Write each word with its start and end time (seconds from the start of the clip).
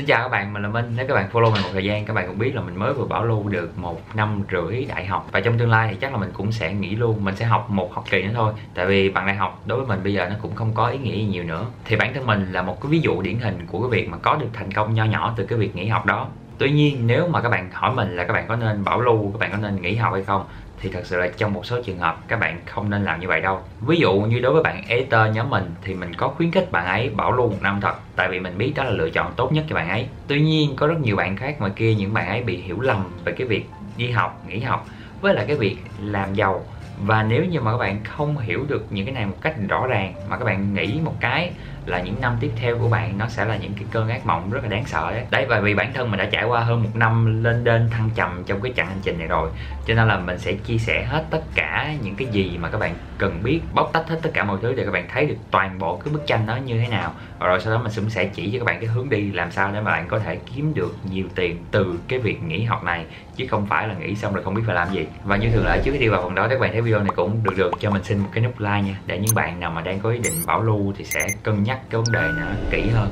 Xin 0.00 0.06
chào 0.06 0.22
các 0.22 0.28
bạn, 0.28 0.52
mình 0.52 0.62
là 0.62 0.68
Minh. 0.68 0.92
Nếu 0.96 1.06
các 1.06 1.14
bạn 1.14 1.28
follow 1.32 1.52
mình 1.52 1.62
một 1.62 1.68
thời 1.72 1.84
gian, 1.84 2.04
các 2.04 2.14
bạn 2.14 2.26
cũng 2.26 2.38
biết 2.38 2.54
là 2.54 2.60
mình 2.60 2.76
mới 2.76 2.92
vừa 2.92 3.04
bảo 3.04 3.24
lưu 3.24 3.48
được 3.48 3.78
một 3.78 4.00
năm 4.14 4.42
rưỡi 4.52 4.84
đại 4.84 5.06
học 5.06 5.26
và 5.32 5.40
trong 5.40 5.58
tương 5.58 5.70
lai 5.70 5.88
thì 5.90 5.96
chắc 6.00 6.12
là 6.12 6.18
mình 6.18 6.30
cũng 6.32 6.52
sẽ 6.52 6.72
nghỉ 6.72 6.96
luôn. 6.96 7.24
Mình 7.24 7.36
sẽ 7.36 7.44
học 7.44 7.70
một 7.70 7.94
học 7.94 8.04
kỳ 8.10 8.22
nữa 8.22 8.30
thôi. 8.34 8.52
Tại 8.74 8.86
vì 8.86 9.10
bằng 9.10 9.26
đại 9.26 9.36
học 9.36 9.62
đối 9.66 9.78
với 9.78 9.86
mình 9.86 10.00
bây 10.04 10.12
giờ 10.12 10.28
nó 10.28 10.34
cũng 10.42 10.54
không 10.54 10.74
có 10.74 10.86
ý 10.86 10.98
nghĩa 10.98 11.16
gì 11.16 11.24
nhiều 11.24 11.44
nữa. 11.44 11.66
Thì 11.84 11.96
bản 11.96 12.14
thân 12.14 12.26
mình 12.26 12.52
là 12.52 12.62
một 12.62 12.80
cái 12.82 12.90
ví 12.90 13.00
dụ 13.00 13.22
điển 13.22 13.38
hình 13.38 13.66
của 13.66 13.80
cái 13.80 13.90
việc 13.90 14.08
mà 14.08 14.18
có 14.18 14.36
được 14.36 14.48
thành 14.52 14.72
công 14.72 14.94
nho 14.94 15.04
nhỏ 15.04 15.34
từ 15.36 15.46
cái 15.46 15.58
việc 15.58 15.76
nghỉ 15.76 15.86
học 15.86 16.06
đó. 16.06 16.28
Tuy 16.60 16.70
nhiên 16.70 17.06
nếu 17.06 17.28
mà 17.28 17.40
các 17.42 17.48
bạn 17.48 17.70
hỏi 17.72 17.94
mình 17.94 18.16
là 18.16 18.24
các 18.24 18.32
bạn 18.32 18.48
có 18.48 18.56
nên 18.56 18.84
bảo 18.84 19.00
lưu, 19.00 19.32
các 19.32 19.38
bạn 19.38 19.50
có 19.52 19.58
nên 19.58 19.82
nghỉ 19.82 19.94
học 19.94 20.12
hay 20.12 20.22
không 20.22 20.44
thì 20.80 20.90
thật 20.90 21.00
sự 21.04 21.16
là 21.16 21.28
trong 21.36 21.52
một 21.52 21.66
số 21.66 21.82
trường 21.84 21.98
hợp 21.98 22.24
các 22.28 22.40
bạn 22.40 22.60
không 22.66 22.90
nên 22.90 23.04
làm 23.04 23.20
như 23.20 23.28
vậy 23.28 23.40
đâu. 23.40 23.60
Ví 23.80 23.96
dụ 23.96 24.20
như 24.20 24.40
đối 24.40 24.52
với 24.52 24.62
bạn 24.62 24.82
editor 24.88 25.20
nhóm 25.34 25.50
mình 25.50 25.74
thì 25.82 25.94
mình 25.94 26.14
có 26.14 26.28
khuyến 26.28 26.50
khích 26.50 26.72
bạn 26.72 26.86
ấy 26.86 27.08
bảo 27.08 27.32
lưu 27.32 27.50
một 27.50 27.58
năm 27.62 27.80
thật 27.80 27.94
tại 28.16 28.28
vì 28.30 28.40
mình 28.40 28.58
biết 28.58 28.72
đó 28.76 28.84
là 28.84 28.90
lựa 28.90 29.10
chọn 29.10 29.34
tốt 29.36 29.52
nhất 29.52 29.64
cho 29.68 29.76
bạn 29.76 29.88
ấy. 29.88 30.08
Tuy 30.26 30.40
nhiên 30.40 30.76
có 30.76 30.86
rất 30.86 31.00
nhiều 31.00 31.16
bạn 31.16 31.36
khác 31.36 31.56
ngoài 31.58 31.72
kia 31.76 31.94
những 31.94 32.14
bạn 32.14 32.28
ấy 32.28 32.42
bị 32.42 32.56
hiểu 32.62 32.80
lầm 32.80 33.24
về 33.24 33.32
cái 33.32 33.46
việc 33.46 33.70
đi 33.96 34.10
học 34.10 34.42
nghỉ 34.46 34.60
học 34.60 34.88
với 35.20 35.34
lại 35.34 35.44
cái 35.48 35.56
việc 35.56 35.84
làm 35.96 36.34
giàu. 36.34 36.66
Và 36.96 37.22
nếu 37.22 37.44
như 37.44 37.60
mà 37.60 37.72
các 37.72 37.78
bạn 37.78 38.04
không 38.04 38.38
hiểu 38.38 38.64
được 38.68 38.86
những 38.90 39.06
cái 39.06 39.14
này 39.14 39.26
một 39.26 39.36
cách 39.40 39.54
rõ 39.68 39.86
ràng 39.86 40.14
mà 40.26 40.38
các 40.38 40.44
bạn 40.44 40.74
nghĩ 40.74 41.00
một 41.04 41.16
cái 41.20 41.54
là 41.90 42.00
những 42.00 42.20
năm 42.20 42.36
tiếp 42.40 42.50
theo 42.56 42.78
của 42.78 42.88
bạn, 42.88 43.18
nó 43.18 43.28
sẽ 43.28 43.44
là 43.44 43.56
những 43.56 43.72
cái 43.74 43.84
cơn 43.90 44.08
ác 44.08 44.26
mộng 44.26 44.50
rất 44.50 44.62
là 44.62 44.68
đáng 44.68 44.84
sợ 44.86 45.12
đấy 45.12 45.24
đấy, 45.30 45.46
và 45.48 45.60
vì 45.60 45.74
bản 45.74 45.92
thân 45.92 46.10
mình 46.10 46.18
đã 46.18 46.24
trải 46.24 46.44
qua 46.44 46.60
hơn 46.60 46.82
một 46.82 46.90
năm 46.94 47.44
lên 47.44 47.64
đên 47.64 47.90
thăng 47.90 48.10
trầm 48.14 48.42
trong 48.46 48.60
cái 48.60 48.72
chặng 48.76 48.86
hành 48.86 49.00
trình 49.02 49.18
này 49.18 49.26
rồi, 49.26 49.50
cho 49.86 49.94
nên 49.94 50.08
là 50.08 50.18
mình 50.18 50.38
sẽ 50.38 50.52
chia 50.52 50.78
sẻ 50.78 51.04
hết 51.04 51.24
tất 51.30 51.42
cả 51.54 51.94
những 52.02 52.14
cái 52.14 52.28
gì 52.28 52.58
mà 52.58 52.68
các 52.68 52.78
bạn 52.78 52.94
cần 53.18 53.42
biết, 53.42 53.60
bóc 53.74 53.90
tách 53.92 54.08
hết 54.08 54.18
tất 54.22 54.30
cả 54.34 54.44
mọi 54.44 54.58
thứ 54.62 54.74
để 54.74 54.84
các 54.84 54.90
bạn 54.90 55.08
thấy 55.12 55.26
được 55.26 55.36
toàn 55.50 55.78
bộ 55.78 55.96
cái 55.96 56.12
bức 56.14 56.26
tranh 56.26 56.46
đó 56.46 56.56
như 56.56 56.80
thế 56.80 56.88
nào. 56.88 57.14
Và 57.38 57.46
rồi 57.46 57.60
sau 57.60 57.72
đó 57.72 57.78
mình 57.78 57.92
cũng 57.96 58.10
sẽ 58.10 58.24
chỉ 58.24 58.50
cho 58.52 58.58
các 58.58 58.64
bạn 58.64 58.80
cái 58.80 58.86
hướng 58.86 59.10
đi 59.10 59.32
làm 59.32 59.50
sao 59.50 59.70
để 59.72 59.80
mà 59.80 59.90
bạn 59.90 60.08
có 60.08 60.18
thể 60.18 60.38
kiếm 60.54 60.74
được 60.74 60.94
nhiều 61.10 61.26
tiền 61.34 61.58
từ 61.70 61.98
cái 62.08 62.18
việc 62.18 62.42
nghỉ 62.42 62.62
học 62.62 62.84
này, 62.84 63.06
chứ 63.36 63.46
không 63.50 63.66
phải 63.66 63.88
là 63.88 63.94
nghỉ 63.94 64.14
xong 64.14 64.34
rồi 64.34 64.44
không 64.44 64.54
biết 64.54 64.62
phải 64.66 64.74
làm 64.74 64.92
gì. 64.92 65.06
Và 65.24 65.36
như 65.36 65.50
thường 65.50 65.66
lệ, 65.66 65.80
trước 65.84 65.90
khi 65.92 65.98
đi 65.98 66.08
vào 66.08 66.22
phần 66.22 66.34
đó, 66.34 66.48
các 66.48 66.60
bạn 66.60 66.72
thấy 66.72 66.80
video 66.80 66.98
này 66.98 67.12
cũng 67.16 67.44
được 67.44 67.56
được 67.56 67.72
cho 67.80 67.90
mình 67.90 68.04
xin 68.04 68.18
một 68.18 68.28
cái 68.32 68.44
nút 68.44 68.60
like 68.60 68.82
nha, 68.82 68.98
để 69.06 69.18
những 69.18 69.34
bạn 69.34 69.60
nào 69.60 69.70
mà 69.70 69.80
đang 69.80 70.00
có 70.00 70.10
ý 70.10 70.18
định 70.18 70.32
bảo 70.46 70.62
lưu 70.62 70.92
thì 70.96 71.04
sẽ 71.04 71.26
cân 71.42 71.62
nhắc 71.62 71.79
cái 71.90 72.00
vấn 72.00 72.12
đề 72.12 72.30
nó 72.36 72.46
kỹ 72.70 72.88
hơn. 72.88 73.10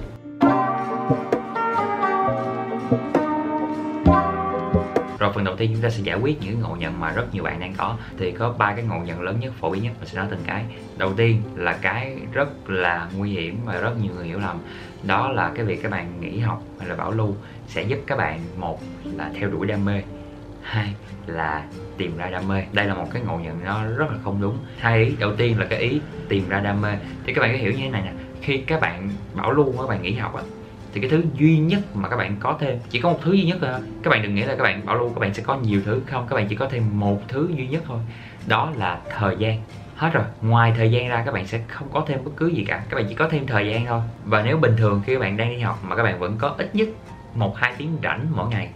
Rồi 5.19 5.33
phần 5.35 5.45
đầu 5.45 5.57
tiên 5.57 5.71
chúng 5.73 5.83
ta 5.83 5.91
sẽ 5.91 6.03
giải 6.03 6.17
quyết 6.17 6.43
những 6.43 6.61
ngộ 6.61 6.77
nhận 6.77 7.01
mà 7.01 7.13
rất 7.13 7.35
nhiều 7.35 7.43
bạn 7.43 7.61
đang 7.61 7.75
có. 7.75 7.97
Thì 8.19 8.33
có 8.33 8.55
ba 8.59 8.75
cái 8.75 8.85
ngộ 8.85 8.99
nhận 8.99 9.21
lớn 9.21 9.41
nhất, 9.41 9.53
phổ 9.61 9.71
biến 9.71 9.83
nhất 9.83 9.93
mình 9.99 10.09
sẽ 10.09 10.19
nói 10.19 10.27
từng 10.31 10.43
cái. 10.47 10.65
Đầu 10.99 11.13
tiên 11.15 11.43
là 11.55 11.73
cái 11.83 12.17
rất 12.33 12.71
là 12.71 13.09
nguy 13.17 13.31
hiểm 13.31 13.59
và 13.65 13.81
rất 13.81 14.01
nhiều 14.03 14.13
người 14.15 14.27
hiểu 14.27 14.39
lầm. 14.39 14.59
Đó 15.03 15.29
là 15.29 15.53
cái 15.55 15.65
việc 15.65 15.83
các 15.83 15.91
bạn 15.91 16.21
nghỉ 16.21 16.39
học 16.39 16.63
hay 16.79 16.89
là 16.89 16.95
bảo 16.95 17.11
lưu 17.11 17.37
sẽ 17.67 17.83
giúp 17.83 17.99
các 18.07 18.19
bạn, 18.19 18.41
một 18.57 18.81
là 19.05 19.31
theo 19.35 19.51
đuổi 19.51 19.67
đam 19.67 19.85
mê, 19.85 20.03
hai 20.63 20.95
là 21.27 21.65
tìm 21.97 22.17
ra 22.17 22.31
đam 22.31 22.49
mê. 22.49 22.63
Đây 22.73 22.87
là 22.87 22.95
một 22.95 23.07
cái 23.13 23.23
ngộ 23.23 23.39
nhận 23.39 23.65
nó 23.65 23.85
rất 23.97 24.11
là 24.11 24.19
không 24.25 24.41
đúng. 24.41 24.59
Hai 24.79 25.05
ý, 25.05 25.17
đầu 25.19 25.37
tiên 25.37 25.59
là 25.59 25.67
cái 25.71 25.79
ý 25.79 26.01
tìm 26.29 26.49
ra 26.49 26.61
đam 26.61 26.81
mê. 26.81 26.93
Thì 27.27 27.35
các 27.35 27.41
bạn 27.41 27.53
có 27.53 27.59
hiểu 27.59 27.73
như 27.73 27.79
thế 27.79 27.91
này 27.91 28.03
nè 28.03 28.13
khi 28.43 28.59
các 28.59 28.81
bạn 28.81 29.11
bảo 29.35 29.53
lưu 29.53 29.75
các 29.79 29.89
bạn 29.89 30.03
nghỉ 30.03 30.13
học 30.13 30.35
á 30.35 30.43
thì 30.93 31.01
cái 31.01 31.11
thứ 31.11 31.23
duy 31.35 31.59
nhất 31.59 31.97
mà 31.97 32.09
các 32.09 32.17
bạn 32.17 32.37
có 32.41 32.57
thêm 32.61 32.79
chỉ 32.91 33.01
có 33.01 33.11
một 33.11 33.19
thứ 33.23 33.33
duy 33.33 33.45
nhất 33.45 33.59
thôi 33.61 33.71
các 34.03 34.11
bạn 34.11 34.23
đừng 34.23 34.35
nghĩ 34.35 34.43
là 34.43 34.57
các 34.57 34.63
bạn 34.63 34.87
bảo 34.87 34.97
lưu 34.97 35.09
các 35.09 35.21
bạn 35.21 35.35
sẽ 35.35 35.43
có 35.43 35.57
nhiều 35.57 35.81
thứ 35.85 36.01
không 36.07 36.27
các 36.29 36.37
bạn 36.37 36.47
chỉ 36.49 36.57
có 36.57 36.69
thêm 36.71 37.01
một 37.01 37.23
thứ 37.29 37.49
duy 37.57 37.67
nhất 37.67 37.83
thôi 37.87 37.99
đó 38.47 38.73
là 38.77 39.01
thời 39.19 39.37
gian 39.39 39.61
hết 39.97 40.11
rồi 40.13 40.25
ngoài 40.43 40.73
thời 40.77 40.91
gian 40.91 41.09
ra 41.09 41.23
các 41.27 41.35
bạn 41.35 41.47
sẽ 41.47 41.61
không 41.69 41.89
có 41.93 42.05
thêm 42.07 42.25
bất 42.25 42.31
cứ 42.37 42.47
gì 42.47 42.65
cả 42.65 42.85
các 42.91 42.97
bạn 42.97 43.07
chỉ 43.09 43.15
có 43.15 43.29
thêm 43.29 43.47
thời 43.47 43.69
gian 43.71 43.87
thôi 43.87 44.01
và 44.25 44.43
nếu 44.43 44.57
bình 44.57 44.75
thường 44.77 45.03
khi 45.07 45.15
các 45.15 45.21
bạn 45.21 45.37
đang 45.37 45.51
đi 45.51 45.59
học 45.59 45.79
mà 45.83 45.97
các 45.97 46.03
bạn 46.03 46.19
vẫn 46.19 46.37
có 46.39 46.55
ít 46.59 46.75
nhất 46.75 46.89
một 47.35 47.57
hai 47.57 47.75
tiếng 47.79 47.99
rảnh 48.03 48.27
mỗi 48.37 48.49
ngày 48.49 48.69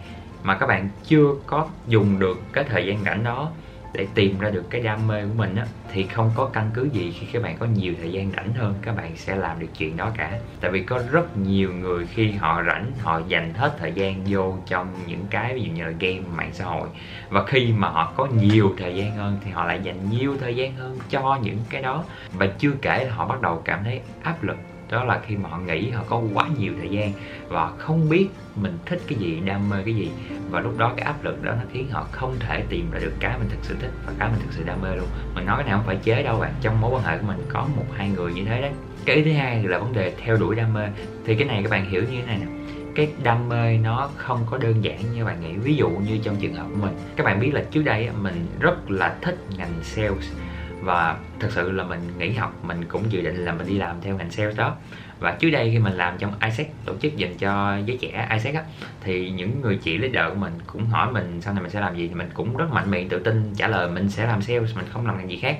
mà 0.43 0.57
các 0.57 0.67
bạn 0.67 0.89
chưa 1.03 1.27
có 1.45 1.67
dùng 1.87 2.19
được 2.19 2.41
cái 2.53 2.63
thời 2.63 2.87
gian 2.87 3.03
rảnh 3.03 3.23
đó 3.23 3.51
để 3.93 4.07
tìm 4.15 4.39
ra 4.39 4.49
được 4.49 4.69
cái 4.69 4.81
đam 4.81 5.07
mê 5.07 5.23
của 5.23 5.33
mình 5.35 5.55
á, 5.55 5.65
thì 5.91 6.03
không 6.03 6.31
có 6.35 6.49
căn 6.53 6.69
cứ 6.73 6.89
gì 6.93 7.11
khi 7.19 7.27
các 7.33 7.43
bạn 7.43 7.57
có 7.59 7.65
nhiều 7.65 7.93
thời 7.99 8.11
gian 8.11 8.31
rảnh 8.31 8.53
hơn, 8.53 8.75
các 8.81 8.95
bạn 8.95 9.11
sẽ 9.15 9.35
làm 9.35 9.59
được 9.59 9.67
chuyện 9.77 9.97
đó 9.97 10.11
cả. 10.17 10.39
Tại 10.61 10.71
vì 10.71 10.83
có 10.83 10.99
rất 11.11 11.37
nhiều 11.37 11.73
người 11.73 12.07
khi 12.07 12.31
họ 12.31 12.63
rảnh, 12.67 12.91
họ 12.99 13.21
dành 13.27 13.53
hết 13.53 13.75
thời 13.79 13.91
gian 13.91 14.23
vô 14.27 14.57
trong 14.65 14.87
những 15.07 15.25
cái 15.29 15.53
ví 15.53 15.61
dụ 15.61 15.71
như 15.71 15.83
là 15.83 15.93
game, 15.99 16.21
mạng 16.35 16.49
xã 16.53 16.65
hội. 16.65 16.87
Và 17.29 17.45
khi 17.45 17.73
mà 17.77 17.89
họ 17.89 18.13
có 18.15 18.25
nhiều 18.25 18.73
thời 18.77 18.95
gian 18.95 19.15
hơn 19.15 19.37
thì 19.45 19.51
họ 19.51 19.65
lại 19.65 19.79
dành 19.83 20.09
nhiều 20.09 20.37
thời 20.39 20.55
gian 20.55 20.75
hơn 20.75 20.99
cho 21.09 21.39
những 21.43 21.57
cái 21.69 21.81
đó. 21.81 22.03
Và 22.31 22.47
chưa 22.57 22.71
kể 22.81 23.05
là 23.05 23.13
họ 23.13 23.27
bắt 23.27 23.41
đầu 23.41 23.61
cảm 23.65 23.83
thấy 23.83 24.01
áp 24.23 24.43
lực 24.43 24.57
đó 24.89 25.03
là 25.03 25.21
khi 25.27 25.37
mà 25.37 25.49
họ 25.49 25.59
nghĩ 25.59 25.89
họ 25.89 26.03
có 26.09 26.21
quá 26.33 26.49
nhiều 26.57 26.73
thời 26.79 26.89
gian 26.89 27.11
và 27.47 27.71
không 27.77 28.09
biết 28.09 28.27
mình 28.55 28.77
thích 28.85 29.01
cái 29.07 29.19
gì, 29.19 29.41
đam 29.45 29.69
mê 29.69 29.77
cái 29.85 29.95
gì. 29.95 30.11
Và 30.49 30.59
lúc 30.59 30.77
đó 30.77 30.93
cái 30.97 31.05
áp 31.05 31.23
lực 31.23 31.43
đó 31.43 31.51
nó 31.51 31.61
khiến 31.73 31.87
họ 31.91 32.07
không 32.11 32.35
thể 32.39 32.63
tìm 32.69 32.91
ra 32.91 32.99
được 32.99 33.13
cái 33.19 33.37
mình 33.37 33.49
thực 33.49 33.59
sự 33.61 33.75
thích 33.81 33.91
và 34.05 34.13
cái 34.19 34.29
mình 34.29 34.39
thực 34.39 34.51
sự 34.51 34.63
đam 34.65 34.81
mê 34.81 34.95
luôn. 34.95 35.07
Mình 35.35 35.45
nói 35.45 35.57
cái 35.57 35.63
này 35.63 35.73
không 35.73 35.85
phải 35.85 35.95
chế 35.95 36.23
đâu 36.23 36.39
bạn, 36.39 36.53
trong 36.61 36.81
mối 36.81 36.91
quan 36.93 37.03
hệ 37.03 37.17
của 37.17 37.27
mình 37.27 37.37
có 37.49 37.67
một, 37.75 37.85
hai 37.93 38.09
người 38.09 38.33
như 38.33 38.45
thế 38.45 38.61
đấy. 38.61 38.71
Cái 39.05 39.15
ý 39.15 39.23
thứ 39.23 39.31
hai 39.31 39.63
là 39.63 39.77
vấn 39.77 39.93
đề 39.93 40.13
theo 40.17 40.35
đuổi 40.35 40.55
đam 40.55 40.73
mê. 40.73 40.87
Thì 41.25 41.35
cái 41.35 41.47
này 41.47 41.63
các 41.63 41.71
bạn 41.71 41.89
hiểu 41.89 42.01
như 42.01 42.17
thế 42.17 42.25
này 42.25 42.37
nè, 42.37 42.47
cái 42.95 43.07
đam 43.23 43.49
mê 43.49 43.77
nó 43.77 44.09
không 44.17 44.39
có 44.51 44.57
đơn 44.57 44.83
giản 44.83 45.13
như 45.13 45.25
bạn 45.25 45.41
nghĩ. 45.41 45.53
Ví 45.53 45.75
dụ 45.75 45.89
như 45.89 46.17
trong 46.23 46.35
trường 46.35 46.53
hợp 46.53 46.65
của 46.69 46.81
mình, 46.81 46.93
các 47.15 47.23
bạn 47.23 47.39
biết 47.39 47.53
là 47.53 47.63
trước 47.71 47.81
đây 47.81 48.09
mình 48.21 48.47
rất 48.59 48.91
là 48.91 49.15
thích 49.21 49.37
ngành 49.57 49.73
sales 49.81 50.31
và 50.83 51.17
thật 51.39 51.47
sự 51.51 51.71
là 51.71 51.83
mình 51.83 51.99
nghỉ 52.17 52.31
học 52.31 52.53
mình 52.63 52.85
cũng 52.85 53.11
dự 53.11 53.21
định 53.21 53.45
là 53.45 53.51
mình 53.51 53.67
đi 53.67 53.77
làm 53.77 53.95
theo 54.01 54.17
ngành 54.17 54.31
sales 54.31 54.57
đó. 54.57 54.75
Và 55.19 55.31
trước 55.31 55.49
đây 55.49 55.69
khi 55.71 55.79
mình 55.79 55.93
làm 55.93 56.17
trong 56.17 56.33
ISEC 56.41 56.71
tổ 56.85 56.93
chức 57.01 57.17
dành 57.17 57.37
cho 57.37 57.77
giới 57.85 57.97
trẻ 57.97 58.27
ISEC 58.31 58.55
á 58.55 58.63
thì 59.01 59.29
những 59.29 59.61
người 59.61 59.79
chị 59.83 59.97
leader 59.97 60.33
của 60.33 60.39
mình 60.39 60.53
cũng 60.67 60.85
hỏi 60.85 61.11
mình 61.11 61.41
sau 61.41 61.53
này 61.53 61.63
mình 61.63 61.71
sẽ 61.71 61.81
làm 61.81 61.97
gì 61.97 62.07
thì 62.07 62.13
mình 62.13 62.29
cũng 62.33 62.57
rất 62.57 62.71
mạnh 62.71 62.91
miệng 62.91 63.09
tự 63.09 63.19
tin 63.19 63.53
trả 63.55 63.67
lời 63.67 63.89
mình 63.89 64.09
sẽ 64.09 64.27
làm 64.27 64.41
sales 64.41 64.75
mình 64.75 64.85
không 64.89 65.05
làm 65.07 65.17
ngành 65.17 65.29
gì 65.29 65.37
khác. 65.37 65.57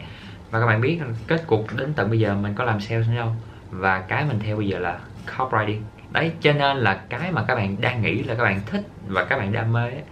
Và 0.52 0.60
các 0.60 0.66
bạn 0.66 0.82
biết 0.82 1.00
kết 1.28 1.48
cục 1.48 1.68
đến 1.78 1.94
tận 1.94 2.10
bây 2.10 2.20
giờ 2.20 2.36
mình 2.36 2.54
có 2.56 2.64
làm 2.64 2.80
sales 2.80 3.08
nữa 3.10 3.16
đâu 3.16 3.36
và 3.72 4.02
cái 4.02 4.26
mình 4.26 4.40
theo 4.40 4.58
bây 4.58 4.68
giờ 4.68 4.80
là 4.80 5.00
copywriting 5.38 5.82
đấy 6.12 6.32
cho 6.42 6.54
nên 6.54 6.78
là 6.78 7.02
cái 7.10 7.32
mà 7.32 7.46
các 7.48 7.56
bạn 7.56 7.82
đang 7.82 8.02
nghĩ 8.02 8.24
là 8.24 8.36
các 8.36 8.44
bạn 8.44 8.62
thích 8.66 8.82
và 9.08 9.26
các 9.26 9.38
bạn 9.38 9.54
đam 9.54 9.74
mê 9.74 9.82
ấy, 9.82 10.04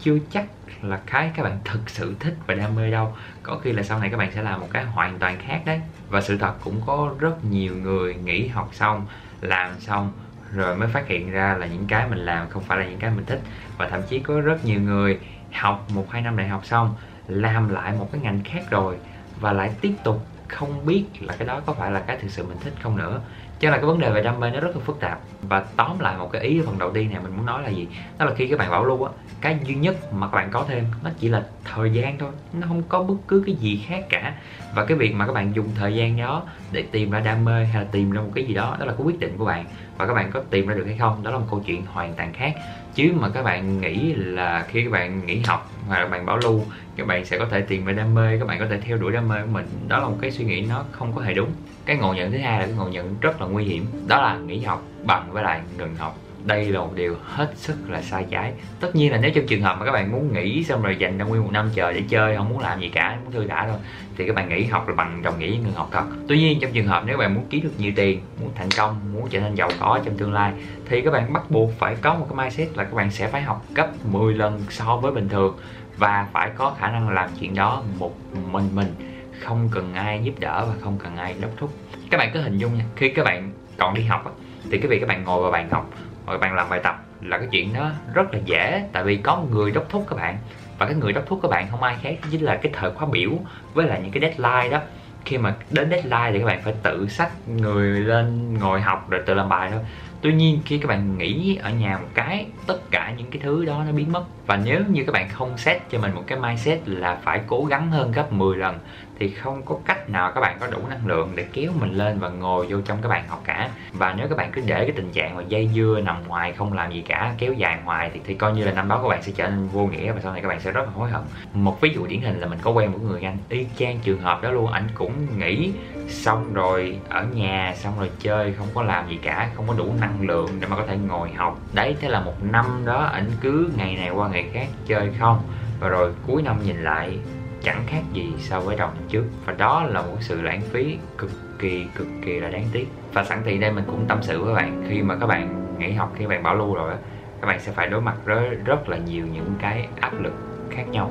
chưa 0.00 0.18
chắc 0.30 0.44
là 0.82 1.00
cái 1.06 1.30
các 1.36 1.42
bạn 1.42 1.58
thực 1.64 1.90
sự 1.90 2.16
thích 2.20 2.34
và 2.46 2.54
đam 2.54 2.74
mê 2.74 2.90
đâu. 2.90 3.16
Có 3.42 3.58
khi 3.58 3.72
là 3.72 3.82
sau 3.82 3.98
này 3.98 4.10
các 4.10 4.16
bạn 4.16 4.32
sẽ 4.34 4.42
làm 4.42 4.60
một 4.60 4.68
cái 4.72 4.84
hoàn 4.84 5.18
toàn 5.18 5.38
khác 5.38 5.62
đấy. 5.66 5.80
Và 6.08 6.20
sự 6.20 6.38
thật 6.38 6.54
cũng 6.60 6.80
có 6.86 7.14
rất 7.18 7.44
nhiều 7.44 7.76
người 7.76 8.14
nghỉ 8.14 8.48
học 8.48 8.70
xong, 8.72 9.06
làm 9.40 9.80
xong, 9.80 10.12
rồi 10.52 10.76
mới 10.76 10.88
phát 10.88 11.08
hiện 11.08 11.30
ra 11.30 11.56
là 11.58 11.66
những 11.66 11.86
cái 11.86 12.08
mình 12.08 12.18
làm 12.18 12.48
không 12.48 12.62
phải 12.62 12.78
là 12.78 12.86
những 12.86 12.98
cái 12.98 13.10
mình 13.10 13.24
thích. 13.26 13.40
Và 13.76 13.88
thậm 13.88 14.02
chí 14.08 14.18
có 14.18 14.40
rất 14.40 14.64
nhiều 14.64 14.80
người 14.80 15.20
học 15.52 15.86
một, 15.94 16.10
hai 16.10 16.22
năm 16.22 16.36
đại 16.36 16.48
học 16.48 16.66
xong, 16.66 16.94
làm 17.26 17.68
lại 17.68 17.92
một 17.92 18.08
cái 18.12 18.20
ngành 18.20 18.40
khác 18.44 18.62
rồi 18.70 18.96
và 19.40 19.52
lại 19.52 19.70
tiếp 19.80 19.94
tục 20.04 20.26
không 20.48 20.86
biết 20.86 21.04
là 21.20 21.34
cái 21.38 21.48
đó 21.48 21.60
có 21.66 21.72
phải 21.72 21.90
là 21.90 22.00
cái 22.00 22.16
thực 22.16 22.30
sự 22.30 22.44
mình 22.46 22.56
thích 22.60 22.74
không 22.82 22.96
nữa. 22.96 23.20
Cho 23.60 23.70
là 23.70 23.76
cái 23.76 23.86
vấn 23.86 23.98
đề 23.98 24.10
về 24.10 24.22
đam 24.22 24.40
mê 24.40 24.50
nó 24.50 24.60
rất 24.60 24.76
là 24.76 24.82
phức 24.84 25.00
tạp. 25.00 25.20
Và 25.42 25.64
tóm 25.76 25.98
lại 25.98 26.16
một 26.18 26.32
cái 26.32 26.42
ý 26.42 26.60
phần 26.66 26.78
đầu 26.78 26.90
tiên 26.90 27.10
này 27.10 27.20
mình 27.22 27.36
muốn 27.36 27.46
nói 27.46 27.62
là 27.62 27.68
gì? 27.68 27.88
Đó 28.18 28.26
là 28.26 28.34
khi 28.34 28.48
các 28.48 28.58
bạn 28.58 28.70
bảo 28.70 28.84
lưu 28.84 29.04
á, 29.04 29.12
cái 29.40 29.58
duy 29.64 29.74
nhất 29.74 30.12
mà 30.12 30.26
các 30.26 30.36
bạn 30.36 30.50
có 30.50 30.64
thêm 30.68 30.84
nó 31.02 31.10
chỉ 31.18 31.28
là 31.28 31.42
thời 31.64 31.90
gian 31.90 32.18
thôi. 32.18 32.30
Nó 32.52 32.66
không 32.66 32.82
có 32.82 33.02
bất 33.02 33.14
cứ 33.28 33.42
cái 33.46 33.54
gì 33.54 33.84
khác 33.86 34.06
cả. 34.08 34.34
Và 34.74 34.84
cái 34.84 34.96
việc 34.96 35.14
mà 35.14 35.26
các 35.26 35.32
bạn 35.32 35.54
dùng 35.54 35.68
thời 35.74 35.94
gian 35.94 36.16
đó 36.16 36.42
để 36.72 36.82
tìm 36.82 37.10
ra 37.10 37.20
đam 37.20 37.44
mê 37.44 37.64
hay 37.64 37.82
là 37.82 37.88
tìm 37.92 38.10
ra 38.10 38.20
một 38.20 38.30
cái 38.34 38.44
gì 38.44 38.54
đó 38.54 38.76
đó 38.78 38.86
là 38.86 38.92
cái 38.92 39.02
quyết 39.06 39.20
định 39.20 39.38
của 39.38 39.44
bạn 39.44 39.64
và 39.96 40.06
các 40.06 40.14
bạn 40.14 40.30
có 40.32 40.40
tìm 40.50 40.66
ra 40.66 40.74
được 40.74 40.84
hay 40.86 40.96
không, 40.98 41.22
đó 41.22 41.30
là 41.30 41.38
một 41.38 41.46
câu 41.50 41.62
chuyện 41.66 41.82
hoàn 41.86 42.14
toàn 42.14 42.32
khác. 42.32 42.54
Chứ 42.94 43.12
mà 43.20 43.28
các 43.28 43.42
bạn 43.42 43.80
nghĩ 43.80 44.14
là 44.14 44.66
khi 44.68 44.84
các 44.84 44.90
bạn 44.90 45.26
nghỉ 45.26 45.40
học 45.40 45.70
hoặc 45.88 46.00
là 46.00 46.06
bạn 46.06 46.26
bảo 46.26 46.36
lưu, 46.36 46.60
các 46.96 47.06
bạn 47.06 47.24
sẽ 47.24 47.38
có 47.38 47.46
thể 47.50 47.60
tìm 47.60 47.84
về 47.84 47.92
đam 47.92 48.14
mê, 48.14 48.38
các 48.38 48.48
bạn 48.48 48.58
có 48.58 48.66
thể 48.70 48.80
theo 48.80 48.96
đuổi 48.96 49.12
đam 49.12 49.28
mê 49.28 49.42
của 49.42 49.52
mình. 49.52 49.66
Đó 49.88 49.98
là 49.98 50.08
một 50.08 50.16
cái 50.20 50.30
suy 50.30 50.44
nghĩ 50.44 50.66
nó 50.68 50.84
không 50.92 51.12
có 51.12 51.22
hề 51.22 51.34
đúng. 51.34 51.50
Cái 51.84 51.96
ngộ 51.96 52.14
nhận 52.14 52.32
thứ 52.32 52.38
hai 52.38 52.60
là 52.60 52.66
cái 52.66 52.74
ngộ 52.74 52.88
nhận 52.88 53.16
rất 53.20 53.40
là 53.40 53.46
nguy 53.46 53.64
hiểm. 53.64 53.86
Đó 54.06 54.22
là 54.22 54.38
nghỉ 54.38 54.60
học 54.60 54.82
bằng 55.04 55.32
với 55.32 55.42
lại 55.44 55.60
ngừng 55.78 55.94
học 55.96 56.18
đây 56.46 56.64
là 56.64 56.80
một 56.80 56.94
điều 56.94 57.16
hết 57.24 57.52
sức 57.54 57.76
là 57.88 58.02
sai 58.02 58.26
trái. 58.30 58.52
Tất 58.80 58.96
nhiên 58.96 59.12
là 59.12 59.18
nếu 59.18 59.30
trong 59.34 59.46
trường 59.46 59.62
hợp 59.62 59.76
mà 59.78 59.86
các 59.86 59.92
bạn 59.92 60.12
muốn 60.12 60.32
nghỉ 60.32 60.64
xong 60.64 60.82
rồi 60.82 60.96
dành 60.98 61.18
ra 61.18 61.24
nguyên 61.24 61.42
một 61.42 61.50
năm 61.52 61.70
chờ 61.74 61.92
để 61.92 62.02
chơi, 62.08 62.36
không 62.36 62.48
muốn 62.48 62.58
làm 62.58 62.80
gì 62.80 62.88
cả 62.88 63.18
muốn 63.24 63.32
thư 63.32 63.46
thả 63.46 63.66
thôi 63.70 63.78
thì 64.16 64.26
các 64.26 64.36
bạn 64.36 64.48
nghỉ 64.48 64.64
học 64.64 64.88
là 64.88 64.94
bằng 64.94 65.22
đồng 65.22 65.38
nghĩa 65.38 65.46
ngừng 65.46 65.72
học 65.74 65.88
thật. 65.92 66.04
Tuy 66.28 66.38
nhiên 66.38 66.58
trong 66.60 66.72
trường 66.72 66.86
hợp 66.86 67.02
nếu 67.06 67.18
bạn 67.18 67.34
muốn 67.34 67.44
kiếm 67.50 67.62
được 67.62 67.72
nhiều 67.78 67.92
tiền, 67.96 68.20
muốn 68.40 68.50
thành 68.54 68.68
công, 68.76 69.00
muốn 69.12 69.28
trở 69.30 69.40
nên 69.40 69.54
giàu 69.54 69.70
có 69.80 70.00
trong 70.04 70.16
tương 70.16 70.32
lai, 70.32 70.52
thì 70.88 71.00
các 71.00 71.10
bạn 71.10 71.32
bắt 71.32 71.50
buộc 71.50 71.70
phải 71.78 71.96
có 72.02 72.14
một 72.14 72.26
cái 72.30 72.44
mindset 72.44 72.76
là 72.76 72.84
các 72.84 72.94
bạn 72.94 73.10
sẽ 73.10 73.28
phải 73.28 73.42
học 73.42 73.64
gấp 73.74 73.88
10 74.04 74.34
lần 74.34 74.62
so 74.70 74.96
với 74.96 75.12
bình 75.12 75.28
thường 75.28 75.56
và 75.96 76.26
phải 76.32 76.50
có 76.56 76.74
khả 76.78 76.90
năng 76.90 77.08
làm 77.08 77.30
chuyện 77.40 77.54
đó 77.54 77.82
một 77.98 78.14
mình 78.52 78.68
mình. 78.74 78.94
Không 79.40 79.68
cần 79.72 79.94
ai 79.94 80.20
giúp 80.22 80.34
đỡ 80.38 80.66
và 80.68 80.74
không 80.80 80.98
cần 81.02 81.16
ai 81.16 81.34
đốc 81.40 81.50
thúc. 81.56 81.70
Các 82.10 82.18
bạn 82.18 82.30
cứ 82.34 82.40
hình 82.40 82.58
dung 82.58 82.78
nha, 82.78 82.84
khi 82.96 83.08
các 83.08 83.24
bạn 83.24 83.50
còn 83.76 83.94
đi 83.94 84.02
học 84.02 84.36
thì 84.70 84.78
cái 84.78 84.88
việc 84.88 85.00
các 85.00 85.08
bạn 85.08 85.24
ngồi 85.24 85.42
vào 85.42 85.50
bàn 85.50 85.68
học 85.70 85.90
hoặc 86.26 86.32
các 86.32 86.40
bạn 86.40 86.54
làm 86.54 86.68
bài 86.68 86.80
tập 86.82 87.02
là 87.20 87.38
cái 87.38 87.48
chuyện 87.50 87.72
đó 87.72 87.90
rất 88.14 88.34
là 88.34 88.40
dễ, 88.44 88.84
tại 88.92 89.04
vì 89.04 89.16
có 89.16 89.36
một 89.36 89.46
người 89.50 89.70
đốc 89.70 89.88
thúc 89.88 90.06
các 90.08 90.16
bạn. 90.16 90.38
Và 90.78 90.86
cái 90.86 90.94
người 90.94 91.12
đốc 91.12 91.26
thúc 91.26 91.38
các 91.42 91.50
bạn 91.50 91.66
không 91.70 91.82
ai 91.82 91.96
khác 92.02 92.14
chính 92.30 92.40
là 92.40 92.56
cái 92.56 92.72
thời 92.74 92.90
khóa 92.90 93.08
biểu 93.12 93.30
với 93.74 93.86
lại 93.86 94.00
những 94.02 94.12
cái 94.12 94.20
deadline 94.20 94.68
đó. 94.68 94.80
Khi 95.24 95.38
mà 95.38 95.54
đến 95.70 95.90
deadline 95.90 96.30
thì 96.32 96.38
các 96.38 96.44
bạn 96.46 96.60
phải 96.62 96.74
tự 96.82 97.08
sách 97.08 97.48
người 97.48 98.00
lên 98.00 98.54
ngồi 98.54 98.80
học 98.80 99.10
rồi 99.10 99.22
tự 99.26 99.34
làm 99.34 99.48
bài 99.48 99.70
thôi. 99.70 99.80
Tuy 100.20 100.32
nhiên 100.32 100.60
khi 100.64 100.78
các 100.78 100.88
bạn 100.88 101.18
nghỉ 101.18 101.58
ở 101.62 101.70
nhà 101.70 101.98
một 101.98 102.08
cái, 102.14 102.46
tất 102.66 102.90
cả 102.90 103.12
những 103.16 103.30
cái 103.30 103.40
thứ 103.42 103.64
đó 103.64 103.82
nó 103.86 103.92
biến 103.92 104.12
mất. 104.12 104.24
Và 104.46 104.56
nếu 104.56 104.80
như 104.88 105.04
các 105.06 105.12
bạn 105.12 105.28
không 105.28 105.58
set 105.58 105.82
cho 105.90 105.98
mình 105.98 106.14
một 106.14 106.22
cái 106.26 106.38
mindset 106.38 106.88
là 106.88 107.18
phải 107.22 107.40
cố 107.46 107.64
gắng 107.64 107.90
hơn 107.90 108.12
gấp 108.12 108.32
10 108.32 108.56
lần 108.56 108.78
thì 109.18 109.30
không 109.30 109.62
có 109.62 109.76
cách 109.84 110.10
nào 110.10 110.32
các 110.34 110.40
bạn 110.40 110.56
có 110.60 110.66
đủ 110.66 110.78
năng 110.90 111.06
lượng 111.06 111.32
để 111.34 111.46
kéo 111.52 111.72
mình 111.80 111.92
lên 111.92 112.18
và 112.18 112.28
ngồi 112.28 112.66
vô 112.66 112.80
trong 112.80 112.98
các 113.02 113.08
bạn 113.08 113.28
học 113.28 113.42
cả. 113.44 113.70
Và 113.92 114.14
nếu 114.18 114.28
các 114.28 114.38
bạn 114.38 114.50
cứ 114.52 114.62
để 114.66 114.84
cái 114.84 114.92
tình 114.96 115.12
trạng 115.12 115.36
mà 115.36 115.42
dây 115.48 115.70
dưa 115.74 116.00
nằm 116.04 116.16
ngoài 116.28 116.52
không 116.52 116.72
làm 116.72 116.92
gì 116.92 117.02
cả 117.02 117.34
kéo 117.38 117.52
dài 117.52 117.78
ngoài 117.84 118.10
thì, 118.14 118.20
thì 118.24 118.34
coi 118.34 118.52
như 118.52 118.64
là 118.64 118.72
năm 118.72 118.88
đó 118.88 119.00
các 119.02 119.08
bạn 119.08 119.22
sẽ 119.22 119.32
trở 119.36 119.48
nên 119.48 119.68
vô 119.68 119.86
nghĩa 119.86 120.12
và 120.12 120.20
sau 120.20 120.32
này 120.32 120.42
các 120.42 120.48
bạn 120.48 120.60
sẽ 120.60 120.70
rất 120.70 120.82
là 120.84 120.90
hối 120.94 121.10
hận. 121.10 121.22
Một 121.52 121.80
ví 121.80 121.90
dụ 121.94 122.06
điển 122.06 122.20
hình 122.20 122.40
là 122.40 122.46
mình 122.46 122.58
có 122.62 122.70
quen 122.70 122.92
một 122.92 122.98
người 123.02 123.22
anh 123.22 123.36
y 123.48 123.66
chang 123.78 123.98
trường 123.98 124.20
hợp 124.20 124.42
đó 124.42 124.50
luôn 124.50 124.72
anh 124.72 124.88
cũng 124.94 125.38
nghĩ 125.38 125.72
xong 126.08 126.54
rồi 126.54 126.98
ở 127.08 127.24
nhà 127.34 127.74
xong 127.76 127.98
rồi 127.98 128.10
chơi 128.18 128.54
không 128.58 128.68
có 128.74 128.82
làm 128.82 129.08
gì 129.08 129.18
cả 129.22 129.50
không 129.54 129.68
có 129.68 129.74
đủ 129.78 129.92
năng 130.00 130.20
lượng 130.20 130.50
để 130.60 130.66
mà 130.66 130.76
có 130.76 130.86
thể 130.86 130.96
ngồi 130.96 131.30
học. 131.32 131.58
Đấy 131.72 131.96
thế 132.00 132.08
là 132.08 132.20
một 132.20 132.34
năm 132.42 132.82
đó 132.84 133.04
anh 133.12 133.30
cứ 133.40 133.70
ngày 133.76 133.96
này 133.96 134.10
qua 134.10 134.28
ngày 134.28 134.50
khác 134.52 134.66
chơi 134.86 135.10
không. 135.18 135.42
Và 135.80 135.88
rồi 135.88 136.12
cuối 136.26 136.42
năm 136.42 136.56
nhìn 136.64 136.82
lại 136.82 137.18
chẳng 137.62 137.82
khác 137.86 138.02
gì 138.12 138.32
so 138.38 138.60
với 138.60 138.76
đầu 138.76 138.88
năm 138.88 139.02
trước. 139.08 139.24
Và 139.44 139.52
đó 139.52 139.82
là 139.82 140.02
một 140.02 140.16
sự 140.20 140.42
lãng 140.42 140.60
phí 140.60 140.98
cực 141.18 141.30
kỳ 141.58 141.86
cực 141.94 142.08
kỳ 142.24 142.40
là 142.40 142.50
đáng 142.50 142.64
tiếc. 142.72 142.86
Và 143.12 143.24
sẵn 143.24 143.42
tiện 143.44 143.60
đây 143.60 143.72
mình 143.72 143.84
cũng 143.86 144.04
tâm 144.08 144.18
sự 144.22 144.44
với 144.44 144.54
bạn 144.54 144.84
khi 144.88 145.02
mà 145.02 145.16
các 145.20 145.26
bạn 145.26 145.76
nghỉ 145.78 145.92
học 145.92 146.12
khi 146.16 146.26
bạn 146.26 146.42
bảo 146.42 146.54
lưu 146.54 146.74
rồi 146.74 146.90
á 146.90 146.98
các 147.40 147.46
bạn 147.46 147.60
sẽ 147.60 147.72
phải 147.72 147.88
đối 147.88 148.00
mặt 148.00 148.14
rất, 148.24 148.40
rất 148.64 148.88
là 148.88 148.96
nhiều 148.96 149.26
những 149.32 149.54
cái 149.60 149.88
áp 150.00 150.20
lực 150.20 150.32
khác 150.70 150.88
nhau. 150.90 151.10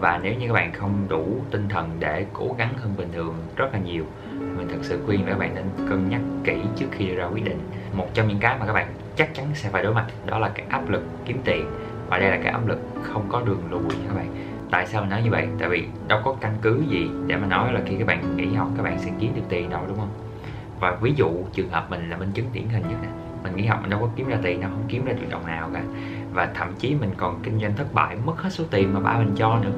Và 0.00 0.20
nếu 0.22 0.34
như 0.34 0.46
các 0.46 0.52
bạn 0.52 0.72
không 0.72 1.06
đủ 1.08 1.36
tinh 1.50 1.68
thần 1.68 1.90
để 1.98 2.26
cố 2.32 2.54
gắng 2.58 2.74
hơn 2.78 2.94
bình 2.96 3.08
thường 3.12 3.34
rất 3.56 3.72
là 3.72 3.78
nhiều 3.78 4.04
mình 4.30 4.68
thật 4.68 4.78
sự 4.82 5.00
khuyên 5.06 5.24
là 5.24 5.30
các 5.30 5.38
bạn 5.38 5.54
nên 5.54 5.64
cân 5.88 6.08
nhắc 6.08 6.20
kỹ 6.44 6.56
trước 6.76 6.86
khi 6.90 7.06
đưa 7.06 7.14
ra 7.14 7.24
quyết 7.26 7.44
định. 7.44 7.58
Một 7.92 8.08
trong 8.14 8.28
những 8.28 8.38
cái 8.38 8.56
mà 8.60 8.66
các 8.66 8.72
bạn 8.72 8.86
chắc 9.16 9.34
chắn 9.34 9.46
sẽ 9.54 9.70
phải 9.70 9.82
đối 9.82 9.94
mặt 9.94 10.06
đó 10.26 10.38
là 10.38 10.48
cái 10.48 10.66
áp 10.68 10.88
lực 10.88 11.02
kiếm 11.24 11.38
tiền. 11.44 11.66
Và 12.08 12.18
đây 12.18 12.30
là 12.30 12.36
cái 12.36 12.52
áp 12.52 12.68
lực 12.68 12.78
không 13.02 13.26
có 13.28 13.42
đường 13.46 13.62
lùi 13.70 13.82
nha 13.82 14.08
các 14.08 14.14
bạn 14.14 14.55
tại 14.70 14.86
sao 14.86 15.00
mình 15.00 15.10
nói 15.10 15.22
như 15.22 15.30
vậy? 15.30 15.48
Tại 15.58 15.68
vì 15.68 15.84
đâu 16.08 16.20
có 16.24 16.34
căn 16.40 16.52
cứ 16.62 16.82
gì 16.88 17.08
để 17.26 17.36
mà 17.36 17.46
nói 17.46 17.72
là 17.72 17.80
khi 17.86 17.96
các 17.98 18.06
bạn 18.06 18.36
nghỉ 18.36 18.54
học, 18.54 18.68
các 18.76 18.82
bạn 18.82 18.98
sẽ 18.98 19.10
kiếm 19.20 19.32
được 19.36 19.42
tiền 19.48 19.70
đâu, 19.70 19.80
đúng 19.88 19.96
không? 19.96 20.10
Và 20.80 20.96
ví 21.00 21.12
dụ 21.16 21.30
trường 21.52 21.68
hợp 21.68 21.90
mình 21.90 22.10
là 22.10 22.16
minh 22.16 22.32
chứng 22.34 22.46
điển 22.52 22.68
hình 22.68 22.82
nhất 22.88 22.98
nè. 23.02 23.08
Mình 23.42 23.56
nghỉ 23.56 23.66
học 23.66 23.78
mình 23.80 23.90
đâu 23.90 24.00
có 24.00 24.08
kiếm 24.16 24.28
ra 24.28 24.36
tiền, 24.42 24.60
đâu 24.60 24.70
không 24.70 24.84
kiếm 24.88 25.04
ra 25.04 25.12
được 25.12 25.26
đồng 25.30 25.46
nào 25.46 25.70
cả. 25.74 25.82
Và 26.32 26.48
thậm 26.54 26.68
chí 26.78 26.94
mình 26.94 27.10
còn 27.16 27.40
kinh 27.42 27.60
doanh 27.60 27.76
thất 27.76 27.94
bại, 27.94 28.16
mất 28.24 28.42
hết 28.42 28.50
số 28.52 28.64
tiền 28.70 28.94
mà 28.94 29.00
ba 29.00 29.18
mình 29.18 29.34
cho 29.36 29.58
nữa. 29.62 29.72